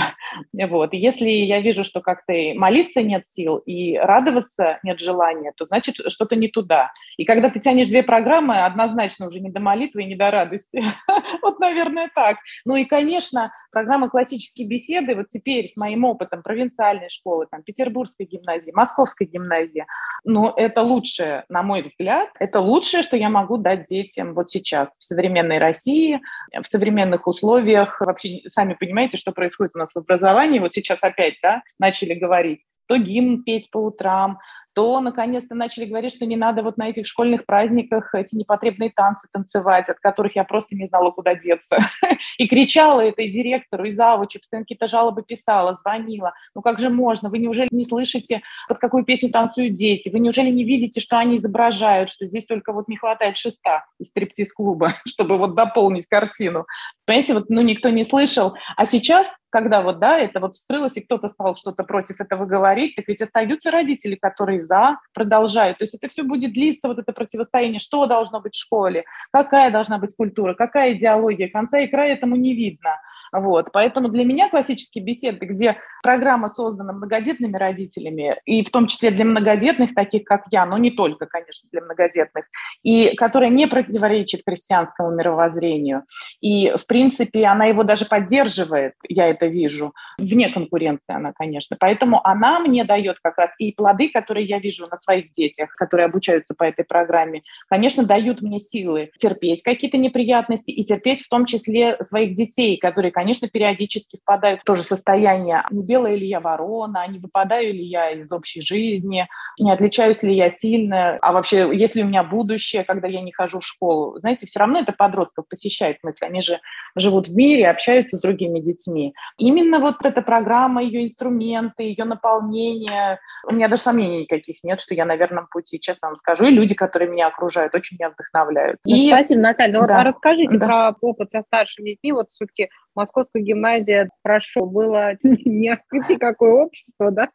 [0.69, 0.93] Вот.
[0.93, 5.95] И если я вижу, что как-то молиться нет сил, и радоваться нет желания, то значит
[6.07, 6.91] что-то не туда.
[7.17, 10.83] И когда ты тянешь две программы, однозначно уже не до молитвы и не до радости.
[11.41, 12.37] Вот, наверное, так.
[12.65, 18.25] Ну и, конечно, программа «Классические беседы» вот теперь с моим опытом провинциальной школы, там, Петербургской
[18.25, 19.85] гимназии, Московской гимназии,
[20.25, 24.89] ну, это лучшее, на мой взгляд, это лучшее, что я могу дать детям вот сейчас
[24.97, 26.19] в современной России,
[26.53, 28.01] в современных условиях.
[28.01, 30.59] Вообще, сами понимаете, что происходит у нас в образовании.
[30.59, 34.39] Вот сейчас опять, да, начали говорить, то гимн петь по утрам,
[34.79, 39.27] то наконец-то начали говорить, что не надо вот на этих школьных праздниках эти непотребные танцы
[39.29, 41.79] танцевать, от которых я просто не знала, куда деться.
[42.37, 46.33] И кричала это и директору, и завучу, постоянно какие-то жалобы писала, звонила.
[46.55, 47.29] Ну как же можно?
[47.29, 50.07] Вы неужели не слышите, под какую песню танцуют дети?
[50.07, 54.07] Вы неужели не видите, что они изображают, что здесь только вот не хватает шеста из
[54.07, 56.65] стриптиз-клуба, чтобы вот дополнить картину?
[57.05, 58.55] Понимаете, вот ну никто не слышал.
[58.77, 62.95] А сейчас когда вот, да, это вот вскрылось, и кто-то стал что-то против этого говорить,
[62.95, 65.79] так ведь остаются родители, которые за, продолжают.
[65.79, 69.71] То есть это все будет длиться, вот это противостояние, что должно быть в школе, какая
[69.71, 72.91] должна быть культура, какая идеология, конца и края этому не видно.
[73.31, 73.71] Вот.
[73.71, 79.25] Поэтому для меня классические беседы, где программа создана многодетными родителями, и в том числе для
[79.25, 82.45] многодетных, таких как я, но не только, конечно, для многодетных,
[82.83, 86.03] и которая не противоречит христианскому мировоззрению.
[86.41, 89.93] И, в принципе, она его даже поддерживает, я это вижу.
[90.17, 91.77] Вне конкуренции она, конечно.
[91.79, 96.05] Поэтому она мне дает как раз и плоды, которые я вижу на своих детях, которые
[96.05, 101.45] обучаются по этой программе, конечно, дают мне силы терпеть какие-то неприятности и терпеть в том
[101.45, 105.63] числе своих детей, которые, конечно, периодически впадают в то же состояние.
[105.71, 109.27] Не белая ли я ворона, не выпадаю ли я из общей жизни,
[109.59, 113.33] не отличаюсь ли я сильно, а вообще, есть ли у меня будущее, когда я не
[113.33, 114.17] хожу в школу.
[114.19, 116.25] Знаете, все равно это подростков посещает мысль.
[116.25, 116.61] Они же
[116.95, 119.13] живут в мире, общаются с другими детьми.
[119.37, 124.93] Именно вот эта программа, ее инструменты, ее наполнение, у меня даже сомнений никаких нет, что
[124.93, 126.45] я на верном пути, честно вам скажу.
[126.45, 128.79] И люди, которые меня окружают, очень меня вдохновляют.
[128.85, 129.11] Ну, и...
[129.11, 129.73] Спасибо, Наталья.
[129.73, 129.93] Ну, да.
[129.93, 130.65] вот, а расскажите да.
[130.65, 132.13] про опыт со старшими детьми.
[132.13, 135.77] Вот все-таки Московская гимназия, хорошо, было не
[136.19, 137.29] какое общество, да,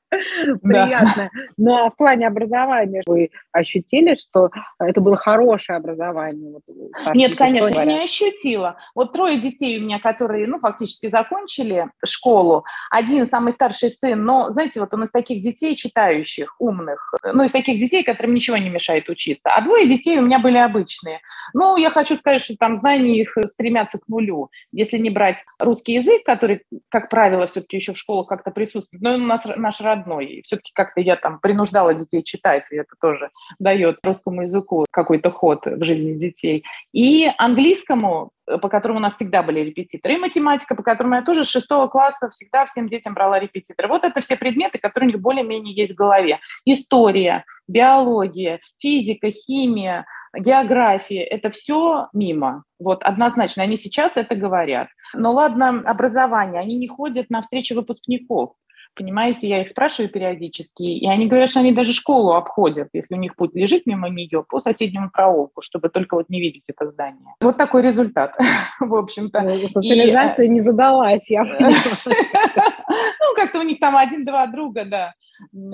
[0.63, 1.31] приятное.
[1.57, 6.53] Но ну, а в плане образования вы ощутили, что это было хорошее образование?
[6.53, 8.77] Вот, Нет, конечно, я не ощутила.
[8.95, 12.65] Вот трое детей у меня, которые, ну, фактически закончили школу.
[12.91, 17.53] Один, самый старший сын, но, знаете, вот он из таких детей читающих, умных, ну, из
[17.53, 19.51] таких детей, которым ничего не мешает учиться.
[19.55, 21.21] А двое детей у меня были обычные.
[21.53, 24.51] Ну, я хочу сказать, что там знания их стремятся к нулю.
[24.73, 29.15] Если не брать русский язык, который, как правило, все-таки еще в школах как-то присутствует, но
[29.15, 30.27] он у нас наш родной.
[30.27, 35.31] И все-таки как-то я там принуждала детей читать, и это тоже дает русскому языку какой-то
[35.31, 36.65] ход в жизни детей.
[36.93, 38.31] И английскому
[38.61, 41.89] по которому у нас всегда были репетиторы, и математика, по которому я тоже с шестого
[41.89, 43.89] класса всегда всем детям брала репетиторы.
[43.89, 46.41] Вот это все предметы, которые у них более-менее есть в голове.
[46.67, 50.05] История, биология, физика, химия,
[50.39, 52.65] география– это все мимо.
[52.79, 54.89] Вот однозначно, они сейчас это говорят.
[55.15, 58.55] Но ладно, образование, они не ходят на встречи выпускников.
[58.97, 63.19] Понимаете, я их спрашиваю периодически, и они говорят, что они даже школу обходят, если у
[63.19, 67.35] них путь лежит мимо нее, по соседнему проулку, чтобы только вот не видеть это здание.
[67.41, 68.37] Вот такой результат,
[68.81, 69.41] в общем-то.
[69.41, 71.45] Ну, социализация не задалась, я
[72.95, 75.15] Ну, как-то у них там один-два друга, да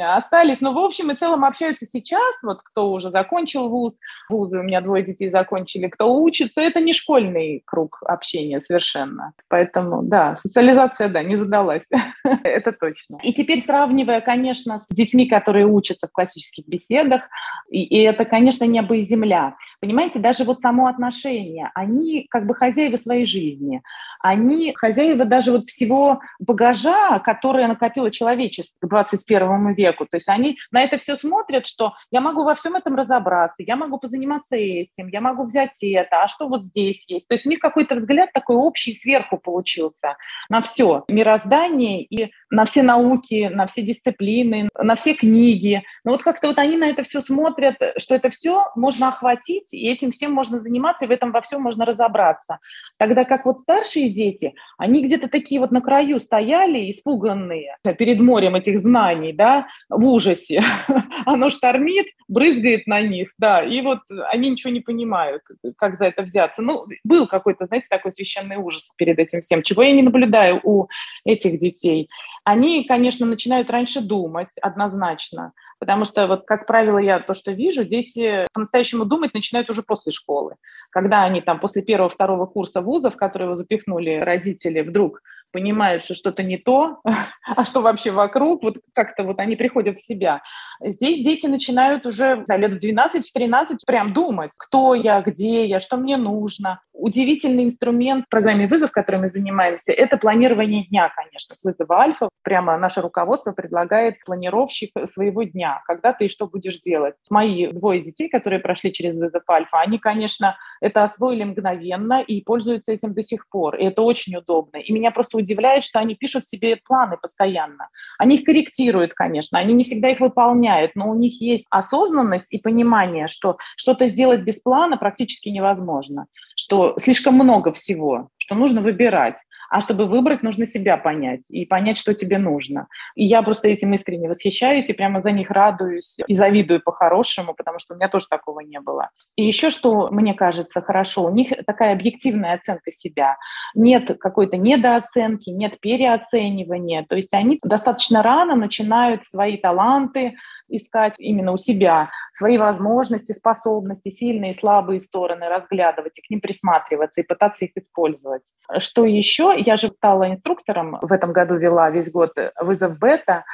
[0.00, 0.60] остались.
[0.60, 3.94] Но в общем и целом общаются сейчас, вот кто уже закончил вуз,
[4.28, 9.32] вузы, у меня двое детей закончили, кто учится, это не школьный круг общения совершенно.
[9.48, 11.84] Поэтому, да, социализация, да, не задалась,
[12.44, 13.09] это точно.
[13.22, 17.22] И теперь сравнивая, конечно, с детьми, которые учатся в классических беседах,
[17.70, 19.56] и, и это, конечно, небо и земля.
[19.80, 23.82] Понимаете, даже вот само отношение, они как бы хозяева своей жизни,
[24.20, 30.04] они хозяева даже вот всего багажа, которое накопило человечество к 21 веку.
[30.04, 33.76] То есть они на это все смотрят, что я могу во всем этом разобраться, я
[33.76, 37.26] могу позаниматься этим, я могу взять это, а что вот здесь есть.
[37.28, 40.16] То есть у них какой-то взгляд такой общий сверху получился
[40.50, 45.82] на все мироздание и на все науки, на все дисциплины, на все книги.
[46.04, 49.88] Но вот как-то вот они на это все смотрят, что это все можно охватить, и
[49.88, 52.58] этим всем можно заниматься, и в этом во всем можно разобраться.
[52.98, 58.54] Тогда как вот старшие дети, они где-то такие вот на краю стояли, испуганные перед морем
[58.54, 60.62] этих знаний, да, в ужасе.
[61.26, 64.00] Оно штормит, брызгает на них, да, и вот
[64.32, 65.42] они ничего не понимают,
[65.76, 66.62] как за это взяться.
[66.62, 70.88] Ну, был какой-то, знаете, такой священный ужас перед этим всем, чего я не наблюдаю у
[71.24, 72.08] этих детей.
[72.44, 77.84] Они, конечно, начинают раньше думать, однозначно, Потому что, вот, как правило, я то, что вижу,
[77.84, 80.56] дети по-настоящему думать начинают уже после школы.
[80.90, 86.42] Когда они там после первого-второго курса вузов, которые его запихнули родители, вдруг понимают, что что-то
[86.42, 86.98] не то,
[87.56, 90.42] а что вообще вокруг, вот как-то вот они приходят в себя.
[90.82, 95.66] Здесь дети начинают уже да, лет в 12, в 13 прям думать, кто я, где
[95.66, 96.80] я, что мне нужно.
[96.92, 102.28] Удивительный инструмент в программе «Вызов», которой мы занимаемся, это планирование дня, конечно, с вызова альфа.
[102.42, 107.14] Прямо наше руководство предлагает планировщик своего дня, когда ты и что будешь делать.
[107.28, 112.92] Мои двое детей, которые прошли через вызов альфа, они, конечно, это освоили мгновенно и пользуются
[112.92, 113.76] этим до сих пор.
[113.76, 114.78] И это очень удобно.
[114.78, 117.88] И меня просто удивляет, что они пишут себе планы постоянно.
[118.18, 122.58] Они их корректируют, конечно, они не всегда их выполняют, но у них есть осознанность и
[122.58, 126.26] понимание, что что-то сделать без плана практически невозможно,
[126.56, 129.36] что слишком много всего, что нужно выбирать.
[129.70, 132.88] А чтобы выбрать, нужно себя понять и понять, что тебе нужно.
[133.14, 137.78] И я просто этим искренне восхищаюсь и прямо за них радуюсь и завидую по-хорошему, потому
[137.78, 139.10] что у меня тоже такого не было.
[139.36, 143.36] И еще что мне кажется хорошо, у них такая объективная оценка себя.
[143.76, 147.06] Нет какой-то недооценки, нет переоценивания.
[147.08, 150.34] То есть они достаточно рано начинают свои таланты,
[150.70, 156.40] искать именно у себя свои возможности, способности, сильные и слабые стороны разглядывать и к ним
[156.40, 158.42] присматриваться и пытаться их использовать.
[158.78, 159.54] Что еще?
[159.56, 163.44] Я же стала инструктором, в этом году вела весь год вызов бета,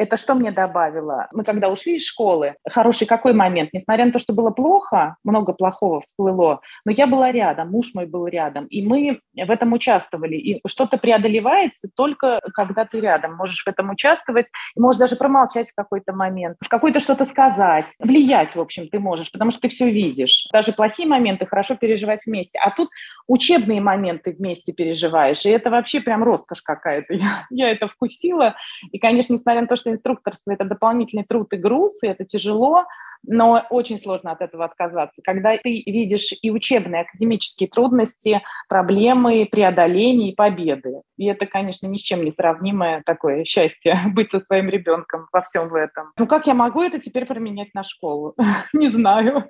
[0.00, 1.28] это что мне добавило?
[1.32, 3.70] Мы когда ушли из школы, хороший какой момент?
[3.72, 8.06] Несмотря на то, что было плохо, много плохого всплыло, но я была рядом, муж мой
[8.06, 10.36] был рядом, и мы в этом участвовали.
[10.36, 13.36] И что-то преодолевается только когда ты рядом.
[13.36, 17.86] Можешь в этом участвовать, и можешь даже промолчать в какой-то момент, в какой-то что-то сказать,
[17.98, 20.48] влиять, в общем, ты можешь, потому что ты все видишь.
[20.52, 22.58] Даже плохие моменты хорошо переживать вместе.
[22.58, 22.88] А тут
[23.30, 27.14] учебные моменты вместе переживаешь, и это вообще прям роскошь какая-то.
[27.20, 28.56] Я, я это вкусила,
[28.90, 32.86] и, конечно, несмотря на то, что инструкторство– это дополнительный труд и груз, и это тяжело,
[33.22, 35.22] но очень сложно от этого отказаться.
[35.22, 41.02] Когда ты видишь и учебные, академические трудности, проблемы, преодоления и победы.
[41.20, 45.42] И это, конечно, ни с чем не сравнимое такое счастье быть со своим ребенком во
[45.42, 46.12] всем в этом.
[46.16, 48.34] Ну, как я могу это теперь применять на школу?
[48.72, 49.46] не знаю.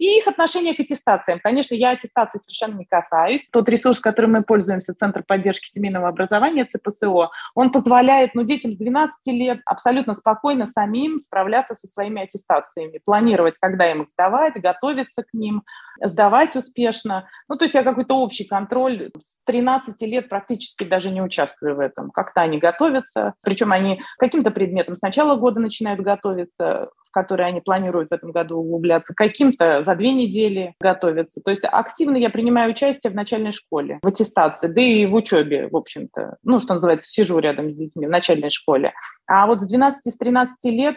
[0.00, 1.38] И их отношение к аттестациям.
[1.40, 3.46] Конечно, я аттестации совершенно не касаюсь.
[3.52, 8.78] Тот ресурс, которым мы пользуемся, Центр поддержки семейного образования, ЦПСО, он позволяет ну, детям с
[8.78, 15.22] 12 лет абсолютно спокойно самим справляться со своими аттестациями, планировать, когда им их сдавать, готовиться
[15.22, 15.62] к ним,
[16.02, 17.28] сдавать успешно.
[17.48, 21.80] Ну, то есть я какой-то общий контроль с 13 лет практически даже не участвую в
[21.80, 22.10] этом.
[22.10, 27.60] Как-то они готовятся, причем они каким-то предметом с начала года начинают готовиться, в которые они
[27.60, 31.40] планируют в этом году углубляться, каким-то за две недели готовятся.
[31.42, 35.68] То есть активно я принимаю участие в начальной школе, в аттестации, да и в учебе,
[35.68, 36.36] в общем-то.
[36.42, 38.92] Ну, что называется, сижу рядом с детьми в начальной школе.
[39.26, 40.96] А вот с 12-13 лет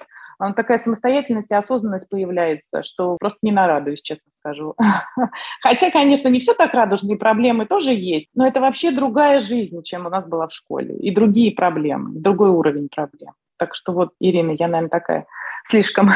[0.56, 4.76] такая самостоятельность и осознанность появляется, что просто не нарадуюсь, честно скажу.
[5.62, 9.82] Хотя, конечно, не все так радужно, и проблемы тоже есть, но это вообще другая жизнь,
[9.84, 13.34] чем у нас была в школе, и другие проблемы, другой уровень проблем.
[13.58, 15.26] Так что вот, Ирина, я, наверное, такая
[15.68, 16.12] слишком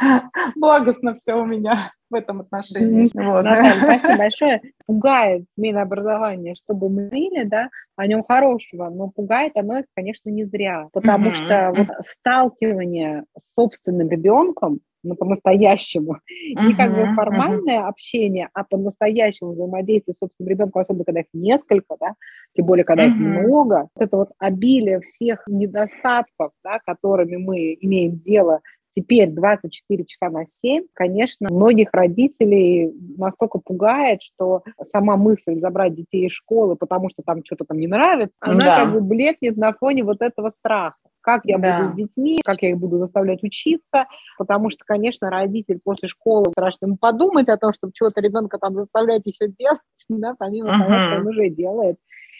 [0.56, 3.10] благостно все у меня в этом отношении.
[3.14, 3.44] Вот.
[3.44, 4.60] Наталья, спасибо большое.
[4.86, 5.44] Пугает
[5.80, 10.88] образование, чтобы мы знали, да, о нем хорошего, но пугает оно их, конечно, не зря,
[10.92, 16.14] потому что вот сталкивание с собственным ребенком, ну, по-настоящему.
[16.14, 17.88] Uh-huh, не как бы формальное uh-huh.
[17.88, 22.14] общение, а по-настоящему взаимодействие с собственным ребенком, особенно когда их несколько, да,
[22.54, 23.10] тем более, когда uh-huh.
[23.10, 23.88] их много.
[23.94, 28.60] Вот это вот обилие всех недостатков, да, которыми мы имеем дело
[28.92, 36.26] теперь 24 часа на 7, конечно, многих родителей настолько пугает, что сама мысль забрать детей
[36.26, 38.84] из школы, потому что там что-то там не нравится, она да.
[38.84, 40.96] как бы блекнет на фоне вот этого страха.
[41.20, 41.80] Как я да.
[41.80, 44.06] буду с детьми, как я их буду заставлять учиться,
[44.38, 48.74] потому что, конечно, родитель после школы страшно ему подумать о том, чтобы чего-то ребенка там
[48.74, 50.78] заставлять еще делать, да, помимо uh-huh.
[50.78, 51.96] того, что он уже делает.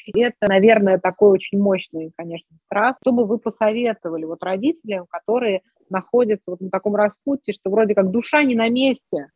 [0.07, 2.97] И это, наверное, такой очень мощный, конечно, страх.
[3.03, 8.11] Что бы вы посоветовали вот родителям, которые находятся вот на таком распутье, что вроде как
[8.11, 9.29] душа не на месте,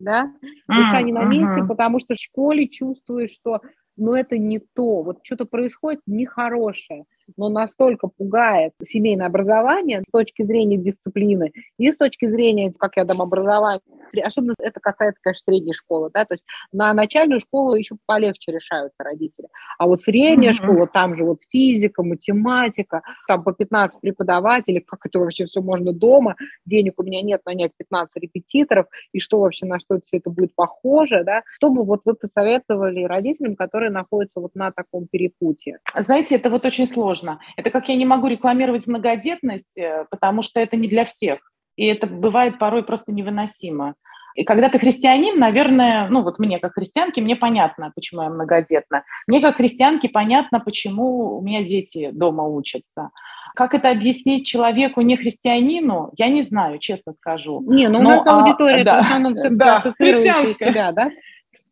[0.00, 0.32] да,
[0.66, 3.60] душа не на месте, потому что в школе чувствуешь, что
[3.98, 7.04] но это не то, вот что-то происходит нехорошее,
[7.36, 13.04] но настолько пугает семейное образование с точки зрения дисциплины и с точки зрения, как я
[13.04, 13.80] дам образование,
[14.20, 19.02] особенно это касается, конечно, средней школы, да, то есть на начальную школу еще полегче решаются
[19.02, 20.54] родители, а вот средняя mm-hmm.
[20.54, 25.92] школа, там же вот физика, математика, там по 15 преподавателей, как это вообще все можно
[25.92, 30.30] дома, денег у меня нет нанять 15 репетиторов, и что вообще, на что все это
[30.30, 35.06] будет похоже, да, что бы вот вы посоветовали родителям, которые которые находятся вот на таком
[35.06, 35.78] перепутье?
[35.94, 37.38] Знаете, это вот очень сложно.
[37.56, 41.38] Это как я не могу рекламировать многодетность, э, потому что это не для всех.
[41.78, 43.94] И это бывает порой просто невыносимо.
[44.34, 49.04] И когда ты христианин, наверное, ну вот мне как христианке, мне понятно, почему я многодетна.
[49.28, 53.10] Мне как христианке понятно, почему у меня дети дома учатся.
[53.54, 57.62] Как это объяснить человеку, не христианину, я не знаю, честно скажу.
[57.66, 61.08] Не, ну Но, у нас аудитория а, да, в основном да, ассоциирующая себя, да,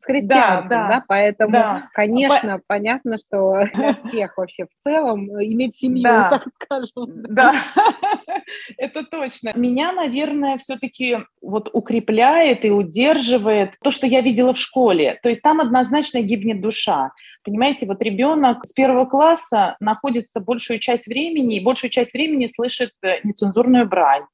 [0.07, 1.89] христианством, да, да, да поэтому, да.
[1.93, 2.65] конечно, По...
[2.67, 6.31] понятно, что для всех вообще в целом иметь семью, да.
[6.31, 7.23] так скажем.
[7.29, 7.55] Да,
[8.79, 9.53] это точно.
[9.55, 15.19] Меня, наверное, все-таки вот укрепляет и удерживает то, что я видела в школе.
[15.23, 17.13] То есть там однозначно гибнет душа.
[17.45, 22.91] Понимаете, вот ребенок с первого класса находится большую часть времени, и большую часть времени слышит
[23.03, 24.25] э, нецензурную брань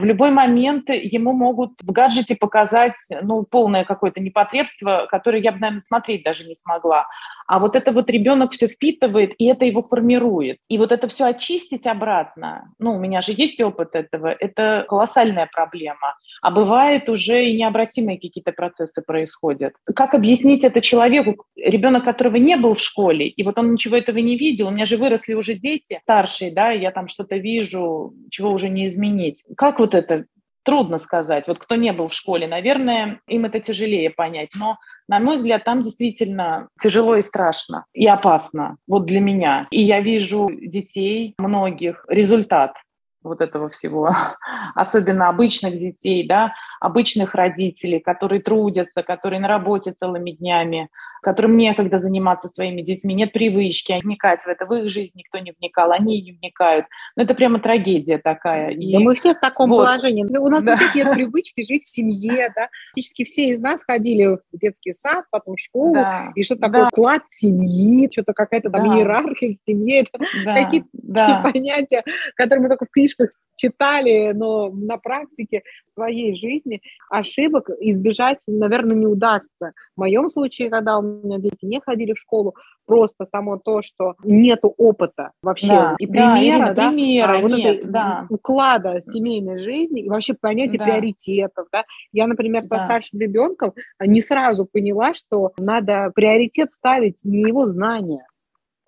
[0.00, 5.58] в любой момент ему могут в гаджете показать ну, полное какое-то непотребство, которое я бы,
[5.58, 7.06] наверное, смотреть даже не смогла.
[7.46, 10.56] А вот это вот ребенок все впитывает, и это его формирует.
[10.68, 15.48] И вот это все очистить обратно, ну, у меня же есть опыт этого, это колоссальная
[15.52, 16.14] проблема.
[16.40, 19.74] А бывает уже и необратимые какие-то процессы происходят.
[19.94, 24.16] Как объяснить это человеку, ребенок которого не был в школе, и вот он ничего этого
[24.18, 28.50] не видел, у меня же выросли уже дети старшие, да, я там что-то вижу, чего
[28.50, 29.42] уже не изменить.
[29.56, 30.24] Как вот вот это
[30.62, 31.44] трудно сказать.
[31.46, 34.50] Вот кто не был в школе, наверное, им это тяжелее понять.
[34.56, 34.76] Но,
[35.08, 38.76] на мой взгляд, там действительно тяжело и страшно, и опасно.
[38.86, 39.66] Вот для меня.
[39.70, 42.74] И я вижу детей, многих, результат
[43.22, 44.14] вот этого всего,
[44.74, 50.88] особенно обычных детей, да, обычных родителей, которые трудятся, которые на работе целыми днями,
[51.22, 55.52] которым некогда заниматься своими детьми, нет привычки вникать в это, в их жизнь никто не
[55.58, 56.86] вникал, они не вникают.
[57.16, 58.70] Ну, это прямо трагедия такая.
[58.70, 58.92] И...
[58.92, 59.78] Да мы все в таком вот.
[59.78, 60.24] положении.
[60.24, 60.72] У нас да.
[60.72, 62.68] у всех нет привычки жить в семье, да.
[62.92, 66.32] Практически все из нас ходили в детский сад, потом в школу, да.
[66.34, 66.88] и что такое да.
[66.88, 68.96] вклад семьи, что-то какая-то там да.
[68.96, 70.06] иерархия в семье,
[70.44, 70.64] да.
[70.64, 71.40] какие-то да.
[71.52, 72.02] понятия,
[72.34, 78.38] которые мы только в книжках книжках читали, но на практике в своей жизни ошибок избежать,
[78.46, 79.72] наверное, не удастся.
[79.96, 82.54] В моем случае, когда у меня дети не ходили в школу,
[82.86, 87.90] просто само то, что нет опыта вообще да, и примера, да, примера а, вот нет,
[87.90, 88.26] да.
[88.30, 90.84] уклада семейной жизни и вообще понятия да.
[90.86, 91.68] приоритетов.
[91.70, 91.84] Да.
[92.12, 92.80] Я, например, со да.
[92.80, 98.26] старшим ребенком не сразу поняла, что надо приоритет ставить не его знания,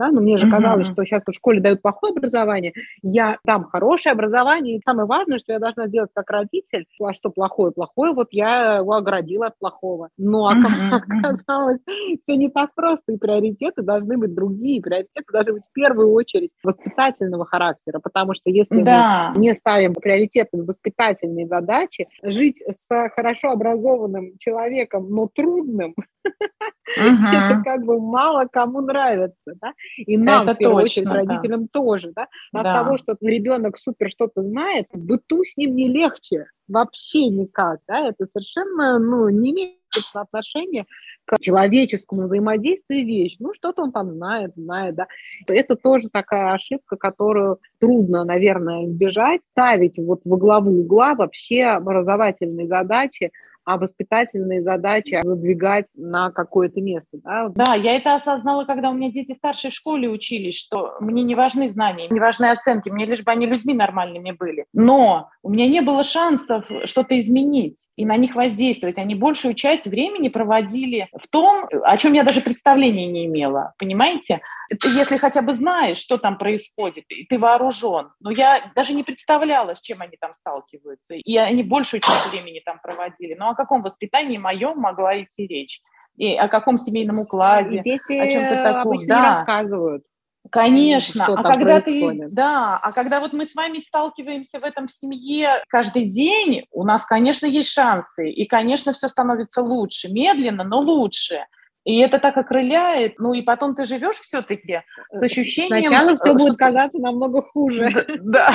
[0.03, 0.11] да?
[0.11, 4.77] Но мне же казалось, что сейчас в школе дают плохое образование, я дам хорошее образование,
[4.77, 7.73] и самое важное, что я должна делать как родитель, а что плохое?
[7.73, 10.09] Плохое, вот я его оградила от плохого.
[10.19, 11.01] Но uh-huh.
[11.19, 11.81] оказалось,
[12.25, 16.51] все не так просто, и приоритеты должны быть другие, приоритеты должны быть в первую очередь
[16.65, 19.33] воспитательного характера, потому что если да.
[19.35, 25.95] мы не ставим приоритетами воспитательные задачи, жить с хорошо образованным человеком, но трудным,
[26.97, 29.73] это как бы мало кому нравится, да?
[29.97, 31.69] И нам, это в первую точно, очередь, родителям да.
[31.73, 32.23] тоже, да?
[32.53, 32.83] От да.
[32.83, 38.09] того, что ребенок супер что-то знает, в быту с ним не легче, вообще никак, да?
[38.09, 39.77] Это совершенно, ну, не имеет
[40.15, 40.87] отношения
[41.25, 43.37] к человеческому взаимодействию вещь.
[43.39, 45.07] Ну, что-то он там знает, знает, да.
[45.47, 49.43] Это тоже такая ошибка, которую трудно, наверное, избежать.
[49.53, 53.31] Ставить вот во главу угла вообще образовательные задачи
[53.65, 57.19] а воспитательные задачи задвигать на какое-то место.
[57.25, 57.49] Да?
[57.55, 61.35] да, я это осознала, когда у меня дети в старшей школе учились, что мне не
[61.35, 64.67] важны знания, не важны оценки, мне лишь бы они людьми нормальными были.
[64.73, 68.99] Но у меня не было шансов что-то изменить и на них воздействовать.
[68.99, 74.41] Они большую часть времени проводили в том, о чем я даже представления не имела, понимаете?
[74.69, 78.11] Ты, если хотя бы знаешь, что там происходит, и ты вооружен.
[78.21, 81.15] Но я даже не представляла, с чем они там сталкиваются.
[81.15, 83.35] И они большую часть времени там проводили.
[83.35, 85.81] Но о каком воспитании моем могла идти речь?
[86.17, 87.79] И о каком семейном укладе?
[87.79, 88.93] И дети о чем-то таком.
[88.93, 89.21] обычно да.
[89.21, 90.05] не рассказывают.
[90.51, 92.29] Конечно, а когда происходит.
[92.29, 96.67] ты, да, а когда вот мы с вами сталкиваемся в этом в семье каждый день,
[96.73, 101.47] у нас, конечно, есть шансы, и, конечно, все становится лучше, медленно, но лучше.
[101.85, 105.87] И это так окрыляет, ну и потом ты живешь все-таки с э, ощущением...
[105.87, 107.89] Сначала все будет казаться намного хуже.
[108.23, 108.53] Да.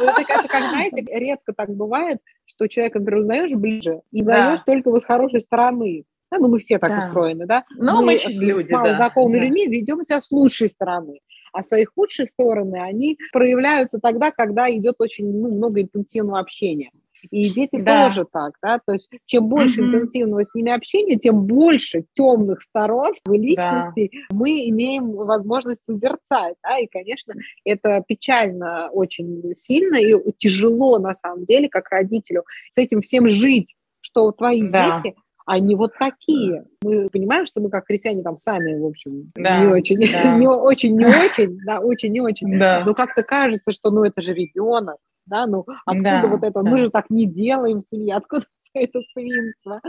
[0.00, 5.00] Это как, знаете, редко так бывает, что человека, например, узнаешь ближе и узнаешь только его
[5.00, 6.04] с хорошей стороны.
[6.30, 7.06] Да, ну мы все так да.
[7.06, 7.64] устроены, да?
[7.76, 9.44] Но мы, мы люди, с малознакомыми да.
[9.44, 11.20] людьми ведем себя с лучшей стороны.
[11.52, 16.90] А свои худшие стороны, они проявляются тогда, когда идет очень ну, много интенсивного общения.
[17.30, 18.04] И дети да.
[18.04, 19.84] тоже так, да, то есть чем больше mm-hmm.
[19.84, 24.36] интенсивного с ними общения, тем больше темных сторон в личности да.
[24.36, 31.44] мы имеем возможность созерцать, да, и, конечно, это печально очень сильно и тяжело на самом
[31.44, 35.00] деле, как родителю, с этим всем жить, что твои да.
[35.00, 35.14] дети
[35.46, 36.64] они вот такие.
[36.82, 40.36] Мы понимаем, что мы как христиане там сами, в общем, да, не очень, да.
[40.36, 42.58] не очень, не очень, да, очень, не очень.
[42.58, 42.84] Да.
[42.86, 46.70] Но как-то кажется, что, ну, это же ребенок, да, ну откуда да, вот это, да.
[46.70, 49.80] мы же так не делаем в семье, откуда все это свинство?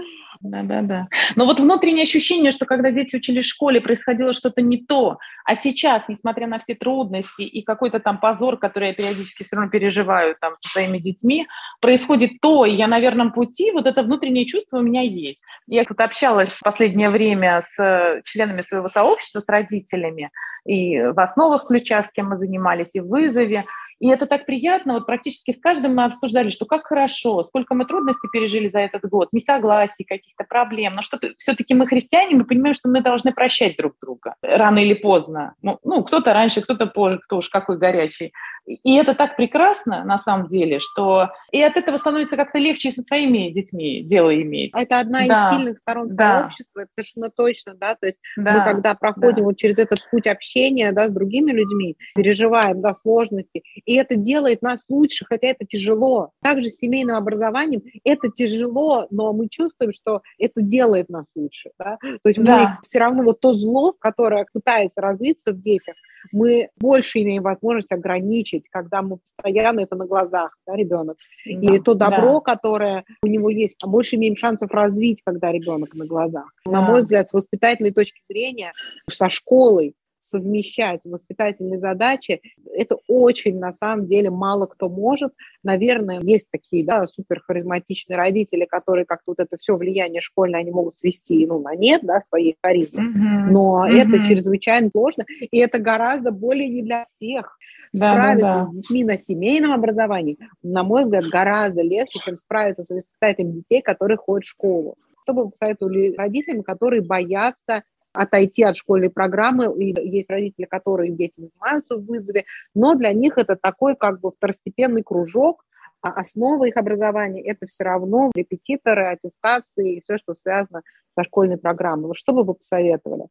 [0.42, 1.08] Да, да, да.
[1.36, 5.56] Но вот внутреннее ощущение, что когда дети учились в школе, происходило что-то не то, а
[5.56, 10.36] сейчас, несмотря на все трудности и какой-то там позор, который я периодически все равно переживаю
[10.40, 11.48] там со своими детьми,
[11.82, 15.40] происходит то, и я на верном пути, вот это внутреннее чувство у меня есть.
[15.68, 20.30] Я тут общалась в последнее время с членами своего сообщества, с родителями,
[20.66, 23.66] и в основах ключа, с кем мы занимались, и в вызове,
[24.00, 27.86] и это так приятно, вот практически с каждым мы обсуждали, что как хорошо, сколько мы
[27.86, 32.74] трудностей пережили за этот год, несогласий, каких-то проблем, но что все-таки мы христиане, мы понимаем,
[32.74, 35.56] что мы должны прощать друг друга рано или поздно.
[35.62, 38.34] Ну, ну кто-то раньше, кто-то позже, кто уж какой горячий.
[38.66, 43.02] И это так прекрасно, на самом деле, что и от этого становится как-то легче со
[43.02, 44.72] своими детьми дело иметь.
[44.74, 45.50] Это одна да.
[45.50, 46.42] из сильных сторон да.
[46.42, 48.54] сообщества, это совершенно точно, да, то есть да.
[48.54, 49.44] мы когда проходим да.
[49.44, 54.62] вот через этот путь общения, да, с другими людьми, переживаем, да, сложности, и это делает
[54.62, 56.32] нас лучше, хотя это тяжело.
[56.42, 61.98] Также с семейным образованием это тяжело, но мы чувствуем, что это делает нас лучше, да,
[62.02, 62.58] то есть да.
[62.58, 65.96] мы все равно вот то зло, которое пытается развиться в детях,
[66.32, 71.18] мы больше имеем возможность ограничить, когда мы постоянно это на глазах, да, ребенок.
[71.46, 72.54] Да, и то добро, да.
[72.54, 76.54] которое у него есть, а больше имеем шансов развить, когда ребенок на глазах.
[76.66, 76.72] Да.
[76.72, 78.72] На мой взгляд, с воспитательной точки зрения,
[79.10, 82.42] со школой совмещать воспитательные задачи,
[82.74, 85.34] это очень, на самом деле, мало кто может.
[85.64, 90.98] Наверное, есть такие, да, суперхаризматичные родители, которые как-то вот это все влияние школьное, они могут
[90.98, 93.04] свести, ну, на нет, да, своей харизмы.
[93.04, 93.52] Mm-hmm.
[93.52, 93.96] Но mm-hmm.
[93.96, 97.58] это чрезвычайно сложно, и это гораздо более не для всех.
[97.92, 98.64] Да, справиться да, да.
[98.64, 103.84] с детьми на семейном образовании, на мой взгляд, гораздо легче, чем справиться с воспитателем детей,
[103.84, 104.96] которые ходят в школу.
[105.24, 107.84] Что бы вы посоветовали родителям, которые боятся
[108.14, 109.74] отойти от школьной программы.
[109.84, 114.32] И есть родители, которые дети занимаются в вызове, но для них это такой как бы
[114.32, 115.66] второстепенный кружок,
[116.02, 120.82] а основа их образования– это все равно репетиторы, аттестации и все, что связано
[121.18, 122.08] со школьной программой.
[122.08, 123.28] Вот что бы вы посоветовали?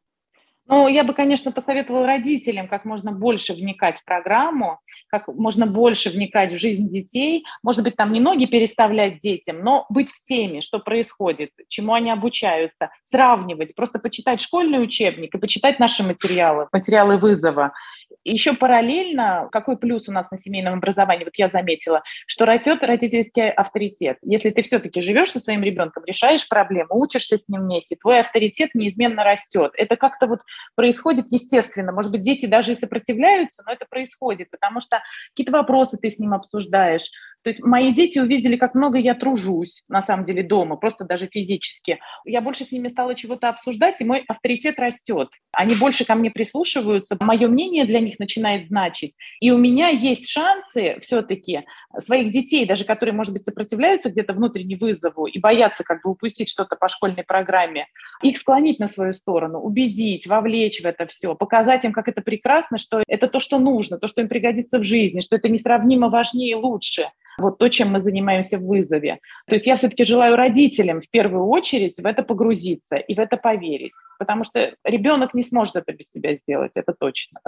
[0.66, 6.10] Ну, я бы, конечно, посоветовала родителям как можно больше вникать в программу, как можно больше
[6.10, 7.44] вникать в жизнь детей.
[7.62, 12.10] Может быть, там не ноги переставлять детям, но быть в теме, что происходит, чему они
[12.10, 17.72] обучаются, сравнивать, просто почитать школьный учебник и почитать наши материалы, материалы вызова.
[18.24, 23.50] Еще параллельно, какой плюс у нас на семейном образовании, вот я заметила, что растет родительский
[23.50, 24.18] авторитет.
[24.22, 28.70] Если ты все-таки живешь со своим ребенком, решаешь проблему, учишься с ним вместе, твой авторитет
[28.74, 29.72] неизменно растет.
[29.76, 30.40] Это как-то вот
[30.74, 31.92] происходит естественно.
[31.92, 36.18] Может быть, дети даже и сопротивляются, но это происходит, потому что какие-то вопросы ты с
[36.18, 37.10] ним обсуждаешь.
[37.42, 41.26] То есть мои дети увидели, как много я тружусь, на самом деле, дома, просто даже
[41.26, 41.98] физически.
[42.24, 45.28] Я больше с ними стала чего-то обсуждать, и мой авторитет растет.
[45.52, 49.14] Они больше ко мне прислушиваются, мое мнение для них начинает значить.
[49.40, 51.64] И у меня есть шансы все-таки
[52.04, 56.48] своих детей, даже которые, может быть, сопротивляются где-то внутренне вызову и боятся как бы упустить
[56.48, 57.86] что-то по школьной программе,
[58.22, 62.78] их склонить на свою сторону, убедить, вовлечь в это все, показать им, как это прекрасно,
[62.78, 66.52] что это то, что нужно, то, что им пригодится в жизни, что это несравнимо важнее
[66.52, 67.08] и лучше
[67.38, 69.18] вот то, чем мы занимаемся в вызове.
[69.46, 73.36] То есть я все-таки желаю родителям в первую очередь в это погрузиться и в это
[73.36, 77.40] поверить, потому что ребенок не сможет это без тебя сделать, это точно.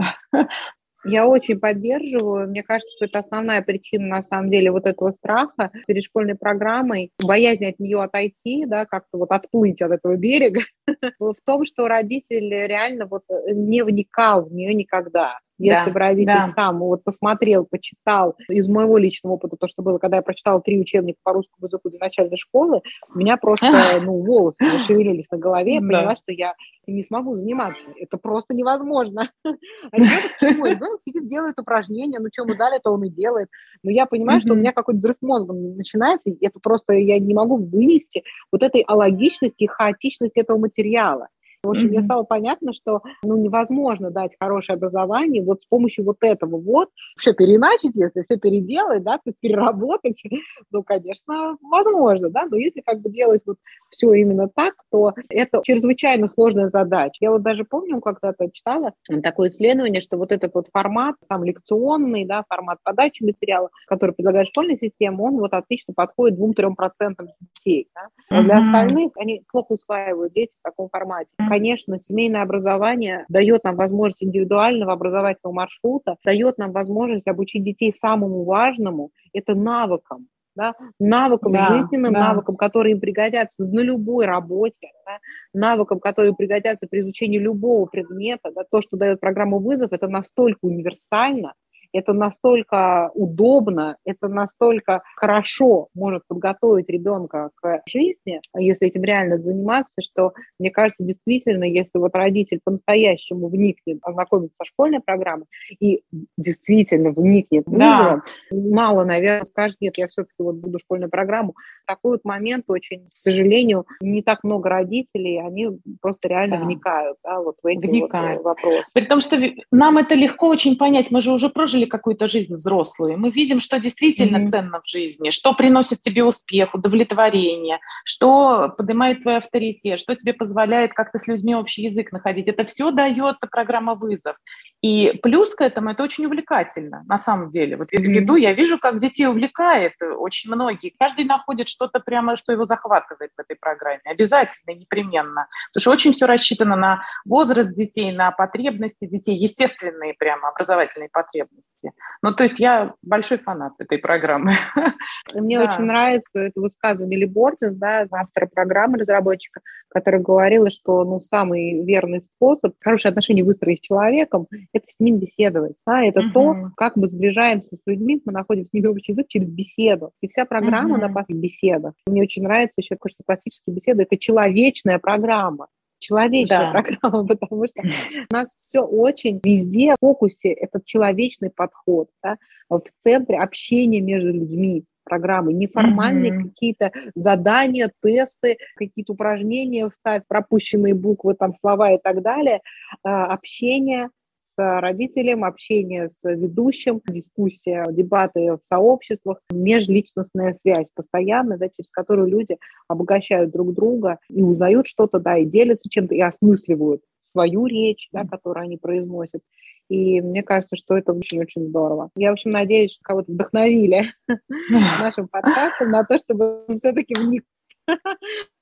[1.04, 2.48] Я очень поддерживаю.
[2.48, 7.10] Мне кажется, что это основная причина, на самом деле, вот этого страха перед школьной программой,
[7.22, 10.60] боязнь от нее отойти, да, как-то вот отплыть от этого берега,
[11.18, 15.38] в том, что родитель реально вот не вникал в нее никогда.
[15.58, 16.46] Если да, бы родитель да.
[16.48, 20.80] сам вот посмотрел, почитал, из моего личного опыта, то, что было, когда я прочитала три
[20.80, 22.82] учебника по русскому языку для начальной школы,
[23.14, 25.86] у меня просто, ну, волосы зашевелились на голове, я да.
[25.86, 26.54] поняла, что я
[26.86, 27.86] не смогу заниматься.
[27.96, 29.30] Это просто невозможно.
[29.92, 30.66] А ребенок почему?
[30.66, 33.48] Ребенок сидит, делает упражнения, ну, что ему дали, то он и делает.
[33.82, 37.34] Но я понимаю, что у меня какой-то взрыв мозга начинается, и это просто я не
[37.34, 41.28] могу вынести вот этой алогичности и хаотичности этого материала.
[41.64, 41.90] В общем, mm-hmm.
[41.90, 46.88] мне стало понятно, что ну, невозможно дать хорошее образование вот с помощью вот этого вот.
[47.18, 50.22] Все переначить, если все переделать, да, то переработать,
[50.70, 53.56] ну, конечно, возможно, да, но если как бы делать вот
[53.90, 57.16] все именно так, то это чрезвычайно сложная задача.
[57.20, 58.92] Я вот даже помню, когда-то читала
[59.22, 64.48] такое исследование, что вот этот вот формат, сам лекционный, да, формат подачи материала, который предлагает
[64.48, 67.88] школьная система, он вот отлично подходит двум-трем процентам детей.
[67.94, 68.08] Да?
[68.30, 68.44] А mm-hmm.
[68.44, 74.22] для остальных они плохо усваивают дети в таком формате конечно, семейное образование дает нам возможность
[74.22, 80.26] индивидуального образовательного маршрута, дает нам возможность обучить детей самому важному– это навыкам,
[80.56, 82.28] да, навыкам, да, жизненным да.
[82.28, 85.18] навыкам, которые им пригодятся на любой работе, да,
[85.52, 88.50] навыкам, которые пригодятся при изучении любого предмета.
[88.52, 91.54] Да, то, что дает программа «Вызов», это настолько универсально,
[91.94, 100.00] это настолько удобно, это настолько хорошо может подготовить ребенка к жизни, если этим реально заниматься,
[100.02, 105.46] что, мне кажется, действительно, если вот родитель по-настоящему вникнет, ознакомится со школьной программой
[105.80, 106.02] и
[106.36, 108.56] действительно вникнет вызовом, да.
[108.56, 111.54] мало, наверное, скажет, нет, я все-таки вот буду школьную программу.
[111.86, 115.68] Такой вот момент очень, к сожалению, не так много родителей, они
[116.00, 116.64] просто реально да.
[116.64, 118.42] вникают да, вот в эти вникают.
[118.42, 118.90] вот вопросы.
[118.92, 119.36] При том, что
[119.70, 123.60] нам это легко очень понять, мы же уже прожили прожили какую-то жизнь взрослую, мы видим,
[123.60, 124.50] что действительно mm-hmm.
[124.50, 130.92] ценно в жизни, что приносит тебе успех, удовлетворение, что поднимает твой авторитет, что тебе позволяет
[130.92, 132.48] как-то с людьми общий язык находить.
[132.48, 134.36] Это все дает программа «Вызов».
[134.84, 137.76] И плюс к этому это очень увлекательно, на самом деле.
[137.76, 140.92] Вот я веду, я вижу, как детей увлекает очень многие.
[140.98, 144.02] Каждый находит что-то прямо, что его захватывает в этой программе.
[144.04, 145.46] Обязательно, непременно.
[145.72, 151.73] Потому что очень все рассчитано на возраст детей, на потребности детей, естественные прямо образовательные потребности.
[152.22, 154.56] Ну, то есть я большой фанат этой программы.
[155.34, 155.64] Мне да.
[155.64, 161.84] очень нравится это высказывание Ли Бортес, да, автора программы, разработчика, который говорила, что ну, самый
[161.84, 165.74] верный способ хорошие отношения выстроить с человеком это с ним беседовать.
[165.86, 166.02] Да?
[166.02, 166.30] Это угу.
[166.32, 170.12] то, как мы сближаемся с людьми, мы находим с ними общий язык через беседу.
[170.20, 171.00] И вся программа угу.
[171.02, 171.92] на базе беседа.
[172.06, 175.68] Мне очень нравится еще такое, что классические беседы– это человечная программа
[176.04, 176.82] человечная да.
[176.82, 182.36] программа, потому что у нас все очень везде в фокусе этот человечный подход, да,
[182.68, 186.48] в центре общения между людьми программы, неформальные mm-hmm.
[186.48, 192.60] какие-то задания, тесты, какие-то упражнения вставь, пропущенные буквы, там слова и так далее,
[193.02, 194.08] а, общение
[194.56, 202.58] родителем, общение с ведущим, дискуссия, дебаты в сообществах, межличностная связь постоянная, да, через которую люди
[202.88, 208.24] обогащают друг друга и узнают что-то, да, и делятся чем-то, и осмысливают свою речь, да,
[208.24, 209.42] которую они произносят.
[209.88, 212.10] И мне кажется, что это очень-очень здорово.
[212.16, 214.12] Я, в общем, надеюсь, что кого-то вдохновили
[214.70, 217.44] нашим подкастом на то, чтобы все-таки вникнуть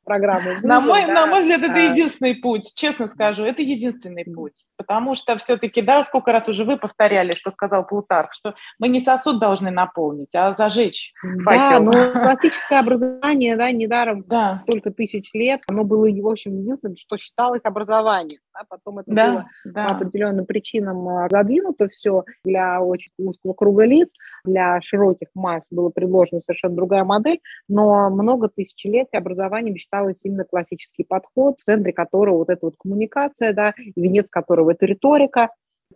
[0.04, 0.60] программы.
[0.62, 4.54] На, мой, да, на мой взгляд, это единственный путь, честно скажу, это единственный путь.
[4.76, 9.00] Потому что все-таки, да, сколько раз уже вы повторяли, что сказал Плутарх, что мы не
[9.00, 11.12] сосуд должны наполнить, а зажечь
[11.44, 11.84] факел.
[11.84, 14.56] Да, но классическое образование, да, недаром да.
[14.56, 18.40] столько тысяч лет, оно было, в общем, единственным, что считалось образованием.
[18.54, 19.86] Да, потом это да, было да.
[19.86, 24.10] по определенным причинам а, задвинуто все для очень узкого круга лиц,
[24.44, 31.04] для широких масс была предложена совершенно другая модель, но много тысячелетий образование считалось именно классический
[31.04, 35.48] подход, в центре которого вот эта вот коммуникация, да, венец которого это риторика,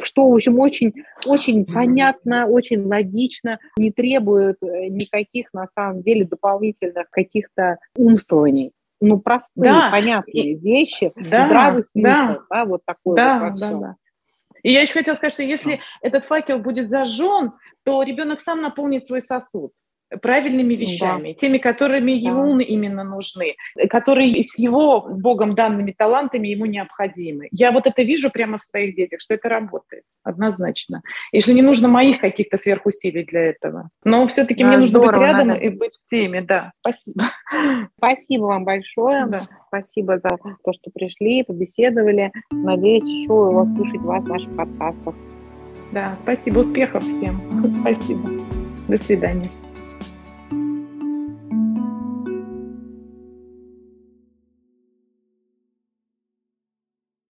[0.03, 0.93] что, в общем, очень,
[1.27, 8.73] очень понятно, очень логично, не требует э, никаких, на самом деле, дополнительных каких-то умствований.
[9.01, 9.91] Ну, простые, да.
[9.91, 13.97] понятные и, вещи, да, здравый смысл, да, да вот такой да, вот да, да.
[14.63, 17.53] И я еще хотела сказать, что если этот факел будет зажжен,
[17.85, 19.73] то ребенок сам наполнит свой сосуд
[20.23, 21.39] правильными вещами, да.
[21.39, 22.29] теми, которыми да.
[22.29, 23.57] ему именно нужны,
[23.89, 27.49] которые с его Богом данными талантами ему необходимы.
[27.51, 31.03] Я вот это вижу прямо в своих детях, что это работает однозначно.
[31.33, 33.91] И что не нужно моих каких-то сверхусилий для этого.
[34.05, 35.61] Но все-таки да, мне нужно быть рядом надо.
[35.61, 36.43] и быть в теме.
[36.43, 37.25] Да, спасибо.
[37.97, 39.27] Спасибо вам большое.
[39.27, 39.49] Да.
[39.69, 42.33] Спасибо за то, что пришли, побеседовали.
[42.51, 45.15] Надеюсь, еще услышать вас в наших подкастах.
[45.93, 46.59] Да, спасибо.
[46.59, 47.41] Успехов всем.
[47.81, 48.29] Спасибо.
[48.89, 49.51] До свидания.